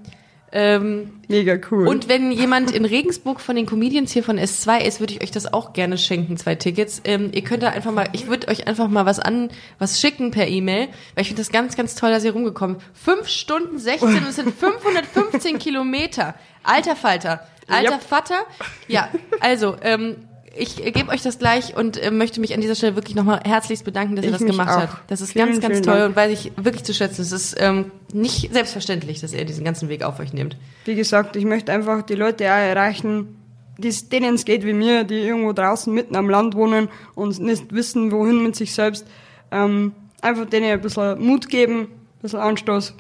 [0.53, 1.86] ähm, Mega cool.
[1.88, 5.30] und wenn jemand in Regensburg von den Comedians hier von S2 ist, würde ich euch
[5.30, 7.03] das auch gerne schenken, zwei Tickets.
[7.05, 10.30] Ähm, ihr könnt da einfach mal, ich würde euch einfach mal was an, was schicken
[10.30, 12.76] per E-Mail, weil ich finde das ganz, ganz toll, dass ihr rumgekommen.
[12.94, 16.34] Fünf Stunden 16 und es sind 515 Kilometer.
[16.62, 17.46] Alter Falter.
[17.66, 18.03] Alter Yep.
[18.03, 18.46] Vater.
[18.86, 20.16] Ja, also, ähm,
[20.59, 23.40] ich äh, gebe euch das gleich und äh, möchte mich an dieser Stelle wirklich nochmal
[23.44, 24.80] herzlichst bedanken, dass ihr das gemacht auch.
[24.80, 25.11] habt.
[25.11, 26.09] Das ist Vielen, ganz, ganz toll Dank.
[26.11, 27.22] und weiß ich wirklich zu schätzen.
[27.22, 30.56] Es ist ähm, nicht selbstverständlich, dass ihr diesen ganzen Weg auf euch nehmt.
[30.84, 33.36] Wie gesagt, ich möchte einfach die Leute auch erreichen,
[33.78, 38.11] denen es geht wie mir, die irgendwo draußen mitten am Land wohnen und nicht wissen,
[38.11, 39.06] wohin mit sich selbst.
[39.50, 42.94] Ähm, einfach denen ein bisschen Mut geben, ein bisschen Anstoß.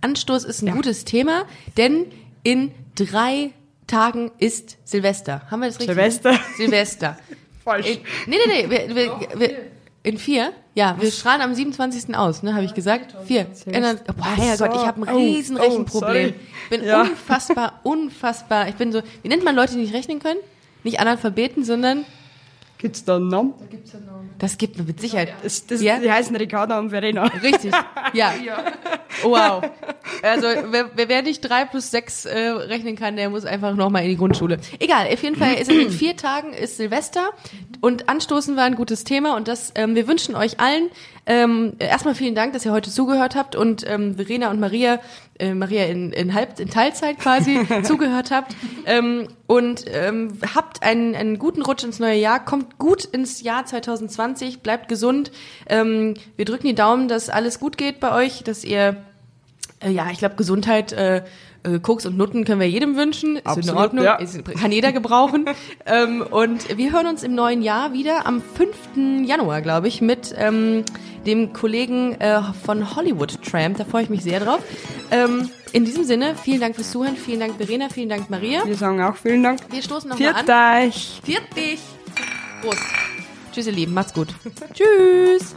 [0.00, 1.44] Anstoß ist ein gutes Thema,
[1.76, 2.06] denn
[2.42, 3.52] in drei
[3.90, 5.42] Tagen ist Silvester.
[5.50, 5.94] Haben wir das richtig?
[5.94, 6.38] Silvester?
[6.56, 7.18] Silvester.
[7.64, 7.86] Falsch.
[7.86, 8.70] In, nee, nee, nee.
[8.70, 9.56] Wir, wir, wir,
[10.02, 10.52] in vier?
[10.74, 12.14] Ja, wir strahlen am 27.
[12.16, 12.54] aus, ne?
[12.54, 13.14] Habe ich gesagt?
[13.26, 13.44] Vier.
[13.44, 16.34] Boah, Ach Herrgott, ich habe ein Oh, riesen oh, Rechenproblem.
[16.64, 17.02] Ich bin Ja.
[17.02, 18.68] unfassbar, unfassbar.
[18.68, 20.40] Ich bin so, wie nennt man Leute, die nicht rechnen können?
[20.84, 22.06] Nicht Analphabeten, sondern
[22.80, 23.54] Gibt's da einen Namen?
[23.58, 24.30] Da gibt es einen Namen.
[24.38, 25.34] das gibt mir mit Sicherheit.
[25.42, 25.98] Das, das, Ja?
[25.98, 27.24] Die heißen Ricarda und Verena.
[27.24, 27.72] Richtig,
[28.14, 28.32] ja.
[29.22, 29.62] Wow.
[30.22, 34.04] Also wer, wer, wer nicht drei plus sechs äh, rechnen kann, der muss einfach nochmal
[34.04, 34.58] in die Grundschule.
[34.78, 37.30] Egal, auf jeden Fall ist es in vier Tagen ist Silvester
[37.80, 40.90] und Anstoßen war ein gutes Thema und das, ähm, wir wünschen euch allen
[41.26, 45.00] ähm, erstmal vielen Dank, dass ihr heute zugehört habt und ähm, Verena und Maria,
[45.38, 48.56] äh, Maria in, in, Halb, in Teilzeit quasi zugehört habt
[48.86, 53.66] ähm, und ähm, habt einen, einen guten Rutsch ins neue Jahr, kommt gut ins Jahr
[53.66, 55.30] 2020, bleibt gesund.
[55.68, 58.96] Ähm, wir drücken die Daumen, dass alles gut geht bei euch, dass ihr
[59.80, 61.22] äh, ja, ich glaube, Gesundheit, äh,
[61.62, 63.36] äh, Koks und Nutten können wir jedem wünschen.
[63.36, 64.16] Ist in Absolut, Ordnung, ja.
[64.16, 65.46] ist, kann jeder gebrauchen.
[65.86, 69.26] ähm, und wir hören uns im neuen Jahr wieder am 5.
[69.26, 70.84] Januar, glaube ich, mit ähm,
[71.26, 73.78] dem Kollegen äh, von Hollywood Tramp.
[73.78, 74.60] Da freue ich mich sehr drauf.
[75.10, 78.66] Ähm, in diesem Sinne, vielen Dank fürs Zuhören, vielen Dank Verena, vielen Dank Maria.
[78.66, 79.60] Wir sagen auch vielen Dank.
[79.70, 80.86] Wir stoßen nochmal Viert an.
[80.88, 81.20] euch.
[81.24, 81.80] Viert dich.
[82.62, 82.82] Prost.
[83.52, 83.94] Tschüss, ihr Lieben.
[83.94, 84.28] Macht's gut.
[84.74, 85.56] Tschüss.